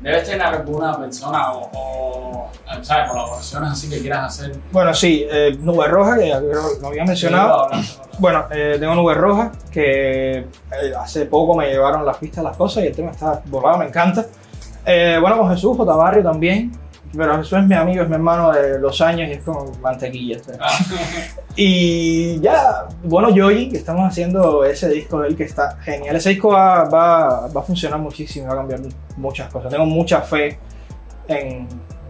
debes 0.00 0.24
tener 0.24 0.42
alguna 0.42 0.96
persona 0.98 1.52
o, 1.52 1.70
o, 1.74 2.50
¿sabes? 2.82 3.10
Colaboraciones 3.10 3.72
así 3.72 3.88
que 3.88 4.00
quieras 4.00 4.38
hacer. 4.38 4.56
Bueno, 4.70 4.92
sí, 4.94 5.26
eh, 5.30 5.56
Nube 5.58 5.88
Roja, 5.88 6.18
que 6.18 6.28
lo 6.80 6.86
había 6.88 7.04
mencionado. 7.04 7.68
Bueno, 8.18 8.44
eh, 8.50 8.76
tengo 8.78 8.94
Nube 8.94 9.14
Roja, 9.14 9.52
que 9.70 10.38
eh, 10.38 10.46
hace 10.98 11.26
poco 11.26 11.56
me 11.56 11.68
llevaron 11.68 12.04
las 12.04 12.18
pistas 12.18 12.44
las 12.44 12.56
cosas 12.56 12.84
y 12.84 12.88
el 12.88 12.94
tema 12.94 13.10
está 13.10 13.42
volado, 13.46 13.78
me 13.78 13.86
encanta. 13.86 14.26
Eh, 14.86 15.18
bueno, 15.20 15.38
con 15.38 15.50
Jesús, 15.50 15.76
J. 15.76 15.96
Barrio 15.96 16.22
también, 16.22 16.72
pero 17.16 17.36
Jesús 17.36 17.58
es 17.58 17.66
mi 17.66 17.74
amigo, 17.74 18.02
es 18.02 18.08
mi 18.08 18.14
hermano 18.14 18.52
de 18.52 18.78
los 18.78 19.00
años 19.00 19.28
y 19.28 19.32
es 19.32 19.42
como 19.42 19.72
mantequilla. 19.80 20.38
Ah, 20.60 20.78
Y 21.56 22.40
ya, 22.40 22.88
bueno, 23.04 23.30
Yoyi, 23.30 23.68
que 23.68 23.76
estamos 23.76 24.08
haciendo 24.08 24.64
ese 24.64 24.88
disco 24.88 25.20
de 25.20 25.28
él 25.28 25.36
que 25.36 25.44
está 25.44 25.76
genial. 25.82 26.16
Ese 26.16 26.30
disco 26.30 26.48
va, 26.48 26.84
va, 26.84 27.46
va 27.46 27.60
a 27.60 27.64
funcionar 27.64 28.00
muchísimo, 28.00 28.48
va 28.48 28.54
a 28.54 28.56
cambiar 28.56 28.80
muchas 29.16 29.52
cosas. 29.52 29.70
Tengo 29.70 29.86
mucha 29.86 30.20
fe 30.20 30.58
en, 31.28 31.68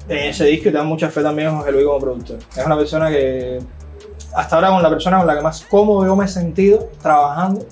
en 0.08 0.18
ese 0.30 0.46
disco 0.46 0.70
y 0.70 0.72
tengo 0.72 0.86
mucha 0.86 1.10
fe 1.10 1.22
también 1.22 1.48
en 1.48 1.58
José 1.58 1.72
Luis 1.72 1.84
como 1.84 1.98
productor. 1.98 2.38
Es 2.56 2.64
una 2.64 2.76
persona 2.76 3.10
que, 3.10 3.58
hasta 4.34 4.56
ahora, 4.56 4.70
con 4.70 4.82
la 4.82 4.90
persona 4.90 5.18
con 5.18 5.26
la 5.26 5.36
que 5.36 5.42
más 5.42 5.62
cómodo 5.64 6.06
yo 6.06 6.16
me 6.16 6.24
he 6.24 6.28
sentido 6.28 6.88
trabajando, 7.02 7.66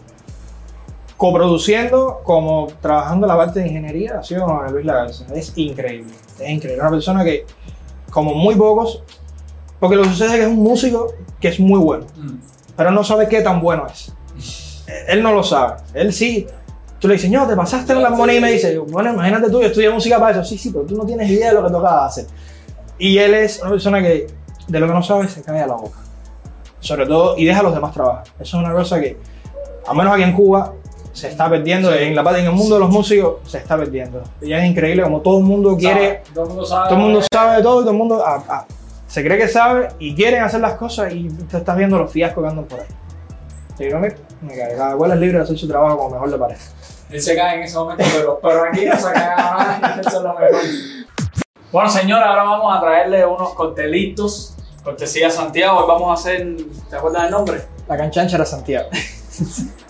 coproduciendo, 1.23 2.21
como 2.25 2.67
trabajando 2.81 3.29
la 3.29 3.37
parte 3.37 3.61
de 3.61 3.69
ingeniería, 3.69 4.19
ha 4.19 4.25
sido 4.25 4.45
con 4.45 4.57
José 4.57 4.73
Luis 4.73 4.85
Lagarza. 4.85 5.25
Es 5.33 5.53
increíble, 5.55 6.13
es 6.41 6.51
increíble. 6.51 6.81
Una 6.81 6.91
persona 6.91 7.23
que, 7.23 7.47
como 8.11 8.35
muy 8.35 8.57
pocos, 8.57 9.05
porque 9.79 9.95
lo 9.95 10.03
que 10.03 10.09
sucede 10.09 10.31
es 10.31 10.35
que 10.35 10.41
es 10.41 10.49
un 10.49 10.57
músico 10.57 11.15
que 11.39 11.47
es 11.47 11.61
muy 11.61 11.79
bueno, 11.79 12.07
mm. 12.17 12.39
pero 12.77 12.91
no 12.91 13.05
sabe 13.05 13.29
qué 13.29 13.41
tan 13.41 13.61
bueno 13.61 13.87
es. 13.87 14.13
Él 15.07 15.23
no 15.23 15.33
lo 15.33 15.45
sabe. 15.45 15.77
Él 15.95 16.13
sí. 16.13 16.45
Tú 16.99 17.07
le 17.07 17.15
dices, 17.15 17.31
no, 17.31 17.47
te 17.47 17.55
pasaste 17.55 17.93
con 17.95 18.03
la 18.03 18.09
armonía 18.09 18.39
y 18.39 18.41
me 18.41 18.51
dice, 18.51 18.77
bueno, 18.79 19.13
imagínate 19.13 19.49
tú, 19.49 19.61
yo 19.61 19.69
estudié 19.69 19.91
música 19.91 20.19
para 20.19 20.33
eso. 20.33 20.45
Sí, 20.45 20.59
sí, 20.59 20.71
pero 20.73 20.85
tú 20.85 20.97
no 20.97 21.07
tienes 21.07 21.31
idea 21.31 21.51
de 21.51 21.55
lo 21.55 21.65
que 21.65 21.73
tocaba 21.73 22.05
hacer. 22.05 22.27
Y 22.99 23.19
él 23.19 23.35
es 23.35 23.61
una 23.61 23.71
persona 23.71 24.03
que 24.03 24.27
de 24.67 24.81
lo 24.81 24.89
que 24.89 24.93
no 24.93 25.05
sabe 25.05 25.29
se 25.29 25.41
cae 25.41 25.61
a 25.61 25.69
la 25.69 25.75
boca. 25.75 25.99
Sobre 26.81 27.07
todo, 27.07 27.39
y 27.39 27.45
deja 27.45 27.61
a 27.61 27.63
los 27.63 27.75
demás 27.75 27.95
trabajar. 27.95 28.25
Eso 28.41 28.57
es 28.59 28.65
una 28.65 28.73
cosa 28.73 29.01
que, 29.01 29.17
al 29.87 29.97
menos 29.97 30.15
aquí 30.15 30.25
en 30.25 30.33
Cuba, 30.33 30.75
se 31.13 31.29
está 31.29 31.49
perdiendo. 31.49 31.93
En, 31.95 32.15
la, 32.15 32.23
parte- 32.25 32.41
en 32.41 32.47
el 32.47 32.53
mundo 32.53 32.75
de 32.77 32.81
los 32.81 32.91
músicos 32.91 33.37
se 33.47 33.59
está 33.59 33.77
perdiendo. 33.77 34.23
Y 34.41 34.53
es 34.53 34.65
increíble 34.65 35.03
como 35.03 35.21
todo 35.21 35.39
el 35.39 35.45
mundo 35.45 35.77
quiere 35.77 36.23
Todo 36.35 36.45
el 36.45 36.49
mundo 36.51 36.65
sabe. 36.67 36.89
todo 36.89 36.99
el 36.99 37.05
mundo 37.05 37.21
sabe 37.33 37.57
de 37.57 37.63
todo 37.63 37.81
y 37.81 37.83
todo 37.85 37.91
el 37.93 37.99
mundo 37.99 38.23
ah, 38.27 38.43
ah, 38.49 38.65
se 39.07 39.23
cree 39.23 39.37
que 39.39 39.49
sabe 39.49 39.89
y 39.99 40.15
quieren 40.15 40.43
hacer 40.43 40.61
las 40.61 40.75
cosas 40.75 41.13
y 41.13 41.29
tú 41.29 41.57
estás 41.57 41.77
viendo 41.77 41.99
los 41.99 42.11
fiascos 42.11 42.43
que 42.43 42.49
andan 42.51 42.65
por 42.65 42.81
ahí. 42.81 42.87
Y 43.79 43.91
yo 43.91 43.99
me, 43.99 44.15
me 44.43 44.57
cae. 44.57 44.77
Cada 44.77 44.97
cual 44.97 45.13
es 45.13 45.19
libre 45.19 45.39
de 45.39 45.45
hacer 45.45 45.59
su 45.59 45.67
trabajo 45.69 45.97
como 45.99 46.11
mejor 46.11 46.29
le 46.31 46.39
parezca. 46.39 46.71
Él 47.11 47.21
se 47.21 47.37
cae 47.37 47.57
en 47.57 47.63
ese 47.65 47.77
momento, 47.77 48.05
pero, 48.15 48.39
pero 48.43 48.65
aquí 48.65 48.87
no 48.87 48.97
se 48.97 49.13
cae 49.13 49.37
nada. 49.37 49.99
Eso 50.01 50.09
es 50.17 50.23
lo 50.23 50.29
mejor. 50.35 50.51
Bueno, 51.71 51.91
señora, 51.91 52.29
ahora 52.31 52.43
vamos 52.45 52.77
a 52.77 52.81
traerle 52.81 53.27
unos 53.27 53.55
coctelitos. 53.55 54.57
Cortesía 54.85 55.31
Santiago. 55.31 55.79
Hoy 55.81 55.85
vamos 55.89 56.11
a 56.11 56.15
hacer. 56.15 56.57
¿Te 56.89 56.97
acuerdas 56.97 57.23
del 57.25 57.31
nombre? 57.33 57.63
La 57.89 57.97
canchancha 57.97 58.37
era 58.37 58.47
Santiago. 58.47 58.89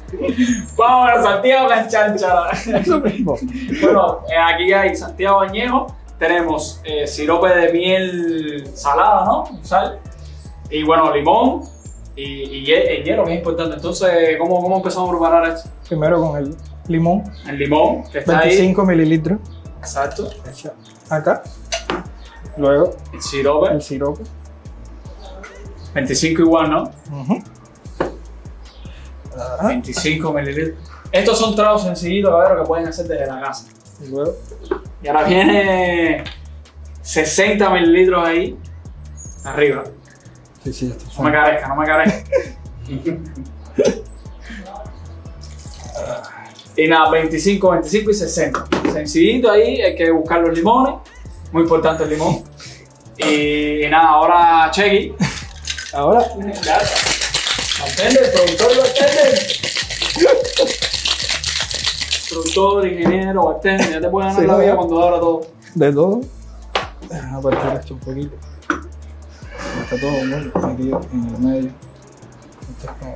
Vamos 0.76 1.10
a 1.10 1.22
Santiago 1.22 1.68
Canchancha. 1.68 2.50
Eso 2.50 3.00
mismo. 3.00 3.36
bueno, 3.82 4.20
eh, 4.28 4.36
aquí 4.36 4.72
hay 4.72 4.94
Santiago 4.94 5.40
Añejo. 5.40 5.94
Tenemos 6.18 6.80
eh, 6.84 7.06
sirope 7.06 7.48
de 7.48 7.72
miel 7.72 8.66
salada, 8.74 9.24
¿no? 9.24 9.44
Sal. 9.62 9.98
Y 10.70 10.82
bueno, 10.84 11.12
limón. 11.14 11.62
Y, 12.14 12.70
el 12.70 13.04
hielo, 13.04 13.24
que 13.24 13.32
es 13.32 13.38
importante. 13.38 13.76
Entonces, 13.76 14.36
¿cómo, 14.38 14.60
cómo 14.60 14.76
empezamos 14.76 15.08
a 15.08 15.12
preparar 15.12 15.48
esto? 15.48 15.70
Primero 15.88 16.20
con 16.20 16.36
el 16.36 16.54
limón, 16.88 17.24
El 17.48 17.58
limón, 17.58 18.04
que 18.10 18.18
está 18.18 18.40
ahí. 18.40 18.50
25 18.50 18.84
mililitros. 18.84 19.38
Exacto. 19.78 20.28
Acá. 21.08 21.42
Luego 22.56 22.90
El 23.12 23.22
sirope. 23.22 23.72
el 23.72 23.82
sirope. 23.82 24.22
25 25.94 26.42
igual, 26.42 26.70
¿no? 26.70 26.82
Ujú. 27.20 27.42
Ajá. 29.36 29.68
25 29.68 30.32
mililitros. 30.32 30.78
Estos 31.10 31.38
son 31.38 31.54
tragos 31.54 31.82
sencillitos, 31.82 32.30
cabrón, 32.30 32.62
que 32.62 32.66
pueden 32.66 32.88
hacer 32.88 33.06
desde 33.06 33.26
la 33.26 33.40
casa. 33.40 33.66
Y 34.02 34.08
luego 34.08 34.34
Y 35.02 35.08
ahora 35.08 35.24
viene 35.24 36.24
60 37.02 37.70
mililitros 37.70 38.26
ahí 38.26 38.56
arriba. 39.44 39.84
Sí, 40.64 40.72
sí, 40.72 40.86
esto 40.86 41.04
No 41.18 41.24
me 41.24 41.32
carezca, 41.32 41.68
no 41.68 41.76
me 41.76 41.86
carezca. 41.86 42.24
y 46.76 46.88
nada, 46.88 47.10
25, 47.10 47.70
25 47.70 48.10
y 48.10 48.14
60. 48.14 48.64
Sencillito 48.92 49.50
ahí, 49.50 49.80
hay 49.82 49.94
que 49.94 50.10
buscar 50.10 50.40
los 50.40 50.56
limones. 50.56 50.94
Muy 51.52 51.62
importante 51.64 52.04
el 52.04 52.10
limón. 52.10 52.42
Y, 53.18 53.86
nada, 53.90 54.08
ahora 54.08 54.70
Chequi. 54.70 55.14
Ahora, 55.92 56.24
Atende, 57.92 58.20
productor 58.34 58.76
lo 58.76 58.82
atende. 58.82 59.46
productor, 62.30 62.86
ingeniero, 62.86 63.50
atende. 63.50 63.90
Ya 63.92 64.00
te 64.00 64.08
puede 64.08 64.26
ganar 64.28 64.40
Sí, 64.42 64.46
la 64.46 64.56
vida 64.58 64.76
cuando 64.76 65.02
abra 65.02 65.20
todo. 65.20 65.46
de 65.74 65.92
todo. 65.92 66.20
Déjame 67.08 67.36
apartar 67.38 67.76
esto 67.80 67.94
un 67.94 68.00
poquito. 68.00 68.36
Está 69.84 69.96
todo 70.00 70.10
muy 70.10 70.26
metido 70.26 71.00
en 71.12 71.28
el 71.34 71.38
medio. 71.40 71.70
Esto 72.60 72.84
es 72.84 72.90
como- 72.98 73.14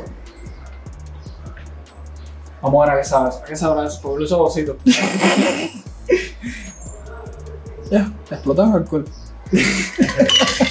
Vamos 2.62 2.82
a 2.82 2.86
ver 2.90 2.94
a 2.96 3.00
qué 3.00 3.04
sabes. 3.08 3.34
¿A 3.36 3.44
qué 3.44 3.56
sabrá 3.56 3.86
eso? 3.86 4.00
Por 4.00 4.22
esos 4.22 4.38
bocitos. 4.38 4.76
Ya, 7.88 8.10
explotamos 8.32 8.74
alcohol. 8.74 9.04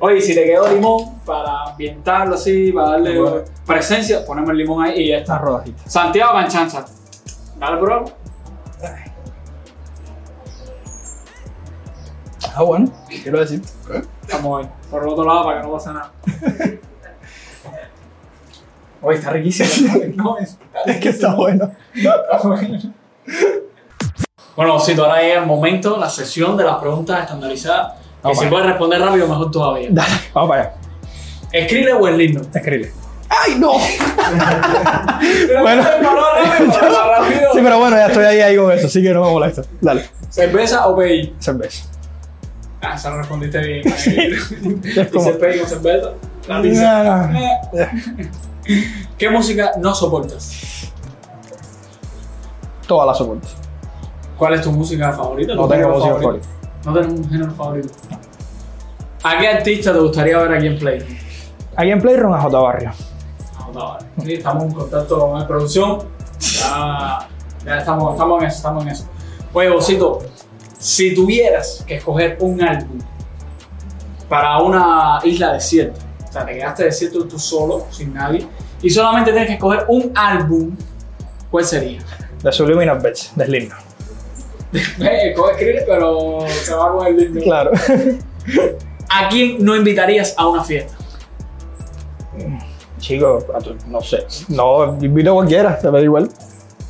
Oye, 0.00 0.20
si 0.20 0.34
le 0.34 0.44
quedó 0.44 0.68
limón 0.72 1.18
para 1.24 1.64
ambientarlo 1.70 2.34
así, 2.34 2.72
para 2.72 2.90
darle 2.90 3.20
Bueno. 3.20 3.36
presencia, 3.66 4.24
ponemos 4.24 4.50
el 4.50 4.56
limón 4.58 4.84
ahí 4.84 5.00
y 5.02 5.08
ya 5.08 5.18
está. 5.18 5.38
rodajita. 5.38 5.82
Santiago 5.88 6.32
Canchancha. 6.32 6.84
Dale, 7.58 7.80
bro. 7.80 8.04
Ah, 12.54 12.62
bueno, 12.62 12.90
quiero 13.22 13.40
decir. 13.40 13.60
Vamos 14.32 14.64
ahí. 14.64 14.70
Por 14.90 15.02
el 15.02 15.08
otro 15.08 15.24
lado 15.24 15.44
para 15.44 15.60
que 15.60 15.66
no 15.66 15.72
pase 15.72 15.90
nada. 15.90 16.10
Oye, 19.02 19.18
está 19.18 19.30
riquísimo. 19.30 19.92
no, 20.14 20.38
es, 20.38 20.56
Es 20.86 20.96
que 20.98 21.08
está 21.10 21.34
bueno. 21.34 21.70
Bueno, 24.56 24.76
Osito, 24.76 25.04
ahora 25.04 25.20
llega 25.20 25.40
el 25.40 25.46
momento, 25.46 25.98
la 25.98 26.08
sesión 26.08 26.56
de 26.56 26.64
las 26.64 26.76
preguntas 26.76 27.20
estandarizadas. 27.20 27.92
Vamos 28.22 28.38
si 28.38 28.46
puedes 28.46 28.66
responder 28.66 29.00
rápido, 29.00 29.28
mejor 29.28 29.50
todavía. 29.50 29.88
Dale, 29.90 30.14
vamos 30.34 30.50
para 30.50 30.62
allá. 30.62 30.72
¿Escribe 31.52 31.92
o 31.92 32.08
el 32.08 32.16
lindo? 32.18 32.40
Escribe. 32.52 32.92
¡Ay, 33.28 33.56
no! 33.58 33.72
Bueno. 35.62 35.82
Sí, 37.52 37.60
pero 37.62 37.78
bueno, 37.78 37.96
ya 37.96 38.06
estoy 38.06 38.24
ahí, 38.24 38.40
ahí 38.40 38.56
con 38.56 38.70
eso, 38.72 38.86
así 38.86 39.02
que 39.02 39.12
no 39.12 39.24
me 39.24 39.30
molesta. 39.30 39.62
Dale, 39.80 40.04
¿Cerveza 40.28 40.86
o 40.88 40.96
PI? 40.96 41.34
cerveza. 41.38 41.84
Ah, 42.80 42.94
esa 42.94 43.10
lo 43.10 43.18
respondiste 43.18 43.58
bien. 43.60 43.82
Como- 45.12 45.24
Dice 45.24 45.32
PI 45.38 45.58
con 45.60 45.68
cerveza. 45.68 46.10
La. 46.48 46.58
No, 46.62 47.26
no. 47.32 47.40
¿Qué 49.18 49.30
música 49.30 49.72
no 49.78 49.94
soportas? 49.94 50.90
Todas 52.86 53.06
las 53.08 53.18
soportes. 53.18 53.50
¿Cuál 54.36 54.54
es 54.54 54.60
tu 54.62 54.70
música 54.72 55.12
favorita? 55.12 55.54
No 55.54 55.62
¿Tu 55.66 55.68
tengo 55.74 55.88
música 55.90 56.14
favorita. 56.14 56.46
No 56.86 56.94
tengo 56.94 57.14
un 57.14 57.28
género 57.28 57.50
favorito. 57.50 57.88
¿A 59.24 59.38
qué 59.38 59.48
artista 59.48 59.92
te 59.92 59.98
gustaría 59.98 60.38
ver 60.38 60.52
aquí 60.52 60.68
en 60.68 60.78
Play? 60.78 61.18
Ahí 61.74 61.90
en 61.90 62.00
Playroom 62.00 62.32
a 62.32 62.40
J 62.40 62.58
Barrio. 62.58 62.92
Ah, 63.58 63.68
no, 63.74 63.88
vale. 63.88 64.06
Sí, 64.22 64.34
estamos 64.34 64.64
en 64.64 64.72
contacto 64.72 65.18
con 65.18 65.36
la 65.36 65.46
producción. 65.48 65.98
Ya, 66.38 67.28
ya 67.64 67.78
estamos, 67.78 68.12
estamos 68.12 68.40
en 68.40 68.48
eso, 68.48 68.56
estamos 68.56 68.84
en 68.84 68.88
eso. 68.90 69.04
Oye, 69.52 69.68
Bocito, 69.68 70.20
si 70.78 71.12
tuvieras 71.12 71.82
que 71.84 71.96
escoger 71.96 72.38
un 72.40 72.62
álbum 72.62 72.98
para 74.28 74.58
una 74.58 75.18
isla 75.24 75.54
desierta, 75.54 76.00
o 76.28 76.32
sea, 76.32 76.46
te 76.46 76.52
quedaste 76.52 76.84
desierto 76.84 77.26
tú 77.26 77.38
solo, 77.38 77.86
sin 77.90 78.14
nadie, 78.14 78.46
y 78.80 78.90
solamente 78.90 79.32
tienes 79.32 79.48
que 79.48 79.54
escoger 79.54 79.86
un 79.88 80.12
álbum, 80.14 80.76
¿cuál 81.50 81.64
sería? 81.64 82.00
De 82.42 82.52
Subliminal 82.52 83.00
Bets, 83.00 83.32
de 83.34 83.44
Slipknot. 83.44 83.85
Eh, 85.00 85.34
Coge 85.36 85.52
escribir, 85.52 85.82
pero 85.86 86.38
se 86.48 86.74
va 86.74 86.92
con 86.92 87.06
el 87.06 87.16
lindo. 87.16 87.40
Claro. 87.42 87.70
¿A 89.08 89.28
quién 89.28 89.64
no 89.64 89.74
invitarías 89.76 90.34
a 90.36 90.46
una 90.48 90.62
fiesta? 90.64 90.94
Chico, 92.98 93.38
no 93.88 94.00
sé. 94.00 94.26
No, 94.48 94.96
invito 95.00 95.30
a 95.30 95.34
cualquiera, 95.34 95.78
te 95.78 95.90
me 95.90 95.98
da 95.98 96.04
igual. 96.04 96.28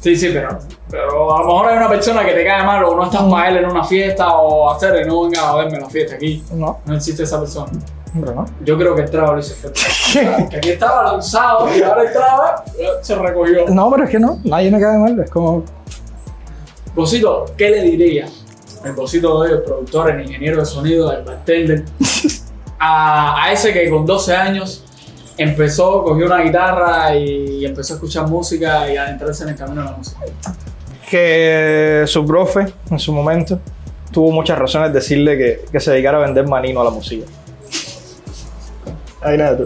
Sí, 0.01 0.15
sí, 0.15 0.31
pero, 0.33 0.59
pero 0.89 1.35
a 1.37 1.41
lo 1.41 1.47
mejor 1.47 1.67
hay 1.69 1.77
una 1.79 1.89
persona 1.89 2.25
que 2.25 2.33
te 2.33 2.45
cae 2.45 2.65
mal 2.65 2.85
o 2.85 2.95
no 2.95 3.05
estás 3.05 3.23
para 3.25 3.49
él 3.49 3.57
en 3.57 3.67
una 3.67 3.83
fiesta 3.83 4.37
o 4.39 4.71
hacer 4.71 5.05
y 5.05 5.09
no 5.09 5.23
venga 5.25 5.51
a 5.51 5.57
verme 5.57 5.77
en 5.79 5.83
la 5.83 5.91
fiesta 5.91 6.15
aquí. 6.15 6.45
No, 6.53 6.79
No 6.85 6.95
existe 6.95 7.25
esa 7.25 7.41
persona. 7.41 7.71
hombre, 8.15 8.35
no. 8.35 8.47
Yo 8.65 8.79
creo 8.79 8.95
que 8.95 9.03
el 9.03 9.11
trago 9.11 9.33
lo 9.35 9.41
hizo. 9.41 9.55
Que 10.51 10.57
aquí 10.57 10.71
estaba 10.71 11.03
lanzado 11.13 11.69
y 11.77 11.83
ahora 11.83 12.03
el 12.03 12.09
eh, 12.09 12.87
se 13.03 13.15
recogió. 13.17 13.67
No, 13.69 13.91
pero 13.91 14.05
es 14.05 14.11
que 14.11 14.19
no, 14.21 14.39
nadie 14.45 14.71
me 14.71 14.81
cae 14.81 14.97
mal, 14.99 15.19
es 15.19 15.31
como. 15.31 15.65
Bocito, 16.97 17.45
¿qué 17.59 17.69
le 17.69 17.83
diría 17.83 18.27
el 18.83 18.93
Bocito 18.93 19.43
de 19.43 19.51
hoy, 19.51 19.59
el 19.59 19.63
productor, 19.63 20.11
el 20.11 20.23
ingeniero 20.23 20.61
de 20.61 20.65
sonido, 20.65 21.13
el 21.13 21.25
bartender, 21.25 21.85
a, 22.79 23.45
a 23.45 23.53
ese 23.53 23.71
que 23.75 23.91
con 23.91 24.07
12 24.07 24.35
años 24.35 24.83
empezó, 25.37 26.03
cogió 26.03 26.25
una 26.25 26.41
guitarra 26.41 27.15
y 27.15 27.67
empezó 27.67 27.93
a 27.93 27.97
escuchar 27.97 28.27
música 28.27 28.91
y 28.91 28.97
a 28.97 29.03
adentrarse 29.03 29.45
en 29.45 29.51
el 29.51 29.57
camino 29.57 29.83
de 29.83 29.91
la 29.91 29.97
música? 29.97 30.21
Que 31.11 32.05
su 32.07 32.25
profe, 32.25 32.67
en 32.91 32.99
su 32.99 33.13
momento, 33.13 33.61
tuvo 34.11 34.33
muchas 34.33 34.59
razones 34.59 34.89
de 34.89 34.95
decirle 34.95 35.37
que, 35.37 35.65
que 35.71 35.81
se 35.81 35.91
dedicara 35.91 36.17
a 36.17 36.23
vender 36.23 36.49
maní, 36.49 36.73
no 36.73 36.81
a 36.81 36.85
la 36.85 36.91
música. 36.91 37.27
Ahí 39.21 39.37
nada, 39.37 39.55
tú. 39.55 39.65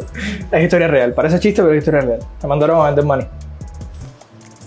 Es 0.50 0.64
historia 0.64 0.88
real, 0.88 1.14
parece 1.14 1.38
chiste, 1.38 1.62
pero 1.62 1.74
es 1.74 1.78
historia 1.78 2.00
real. 2.00 2.18
Me 2.42 2.48
mandaron 2.48 2.80
a 2.80 2.86
vender 2.86 3.04
maní. 3.04 3.24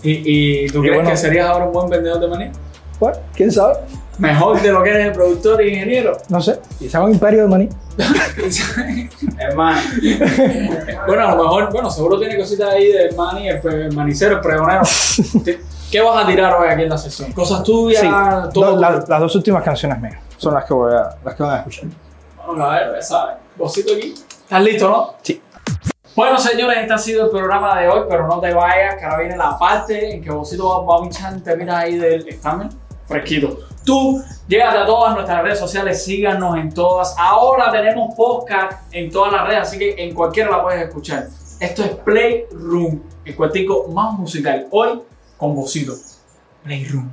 ¿Y, 0.03 0.63
y 0.65 0.67
tú 0.67 0.79
Y 0.79 0.81
crees 0.81 0.95
bueno. 0.95 1.09
que 1.09 1.17
serías 1.17 1.47
ahora 1.49 1.65
un 1.65 1.71
buen 1.73 1.89
vendedor 1.89 2.19
de 2.19 2.27
maní? 2.27 2.51
Bueno, 2.99 3.17
quién 3.35 3.51
sabe, 3.51 3.75
Mejor 4.19 4.61
de 4.61 4.71
lo 4.71 4.83
que 4.83 4.89
eres 4.91 5.07
el 5.07 5.11
productor 5.13 5.63
y 5.63 5.69
ingeniero. 5.73 6.15
no 6.29 6.39
sé. 6.41 6.59
Quizá 6.77 7.01
un 7.03 7.11
imperio 7.13 7.41
de 7.43 7.47
maní. 7.47 7.69
Hermano. 9.39 9.79
bueno, 11.07 11.27
a 11.27 11.35
lo 11.35 11.43
mejor, 11.43 11.71
bueno, 11.71 11.89
seguro 11.89 12.19
tiene 12.19 12.37
cositas 12.37 12.69
ahí 12.69 12.91
de 12.91 13.11
mani, 13.15 13.49
el, 13.49 13.59
el 13.67 13.91
manicero, 13.93 14.35
el 14.35 14.41
pregonero. 14.41 14.81
¿Qué 15.91 16.01
vas 16.01 16.23
a 16.23 16.27
tirar 16.27 16.53
hoy 16.55 16.67
aquí 16.69 16.83
en 16.83 16.89
la 16.89 16.97
sesión? 16.97 17.31
Cosas 17.33 17.63
tuyas, 17.63 18.01
Sí, 18.01 18.07
todo. 18.53 18.73
do- 18.75 18.79
la- 18.81 19.03
las 19.07 19.19
dos 19.19 19.35
últimas 19.35 19.63
canciones 19.63 19.99
mías 19.99 20.15
son 20.37 20.53
las 20.55 20.65
que, 20.65 20.73
voy 20.73 20.91
a, 20.93 21.15
las 21.23 21.35
que 21.35 21.43
van 21.43 21.51
a 21.53 21.57
escuchar. 21.57 21.85
Vamos 22.37 22.59
a 22.61 22.69
ver, 22.73 22.93
ya 22.95 23.01
sabes. 23.01 23.35
Vosito 23.55 23.93
aquí. 23.95 24.13
¿Estás 24.43 24.63
listo, 24.63 24.89
no? 24.89 25.13
Sí. 25.21 25.41
Bueno, 26.15 26.37
señores, 26.37 26.77
este 26.79 26.93
ha 26.93 26.97
sido 26.99 27.25
el 27.25 27.31
programa 27.31 27.79
de 27.79 27.87
hoy, 27.87 28.01
pero 28.07 28.27
no 28.27 28.39
te 28.39 28.53
vayas, 28.53 28.97
que 28.99 29.03
ahora 29.03 29.17
viene 29.17 29.35
la 29.35 29.57
parte 29.57 30.13
en 30.13 30.21
que 30.21 30.29
Vosito 30.29 30.85
va, 30.85 30.97
a 30.97 31.01
pinchar 31.01 31.41
temitas 31.41 31.75
ahí 31.75 31.97
del 31.97 32.27
examen 32.27 32.69
fresquito. 33.07 33.57
Tú, 33.83 34.23
llégate 34.47 34.77
a 34.77 34.85
todas 34.85 35.15
nuestras 35.15 35.41
redes 35.41 35.57
sociales, 35.57 36.03
síganos 36.03 36.55
en 36.57 36.71
todas. 36.71 37.15
Ahora 37.17 37.71
tenemos 37.71 38.13
podcast 38.13 38.93
en 38.93 39.09
todas 39.11 39.33
las 39.33 39.47
redes, 39.47 39.61
así 39.61 39.79
que 39.79 39.95
en 39.97 40.13
cualquiera 40.13 40.51
la 40.51 40.61
puedes 40.61 40.87
escuchar. 40.87 41.29
Esto 41.59 41.83
es 41.83 41.89
Playroom, 41.89 43.01
el 43.25 43.35
cuartico 43.35 43.87
más 43.87 44.13
musical. 44.13 44.67
Hoy 44.69 45.01
con 45.35 45.55
Vosito. 45.55 45.93
Playroom. 46.63 47.09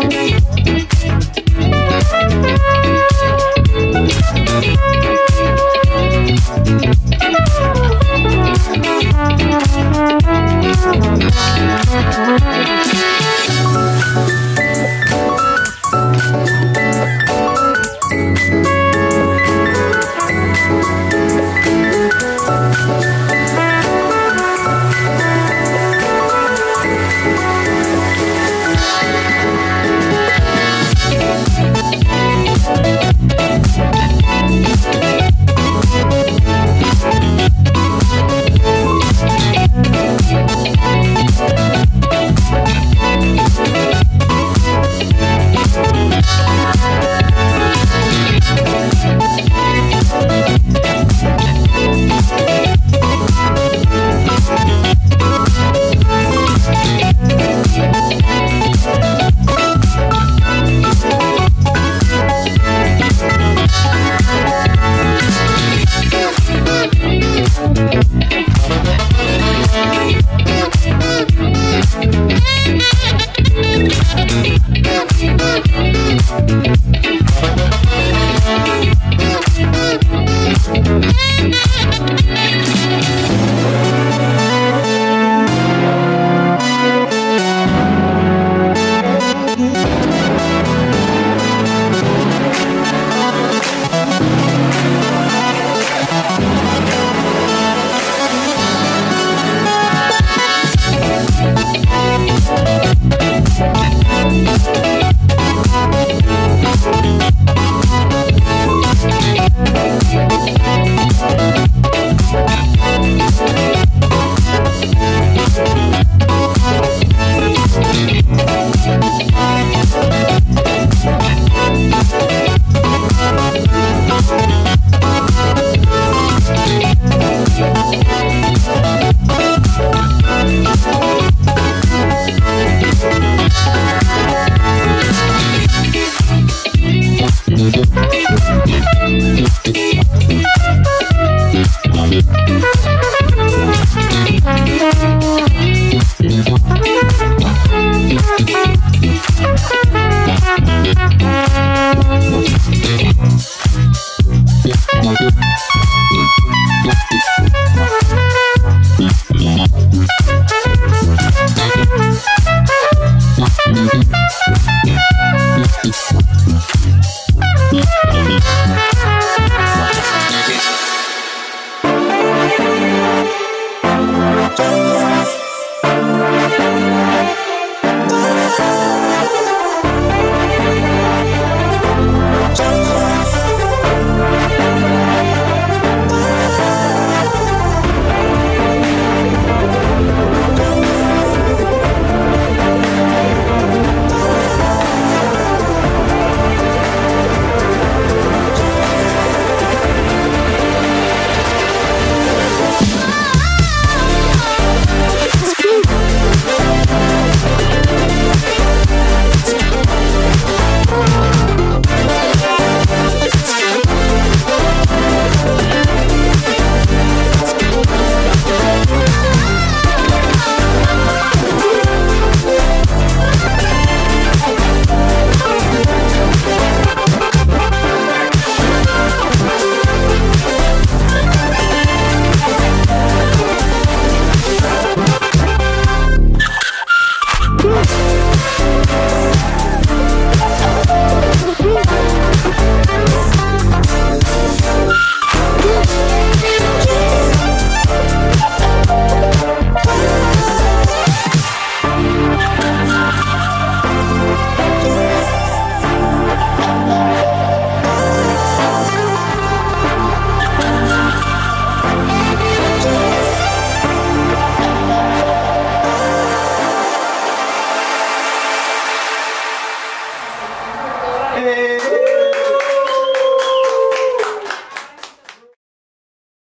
Thank 0.00 0.59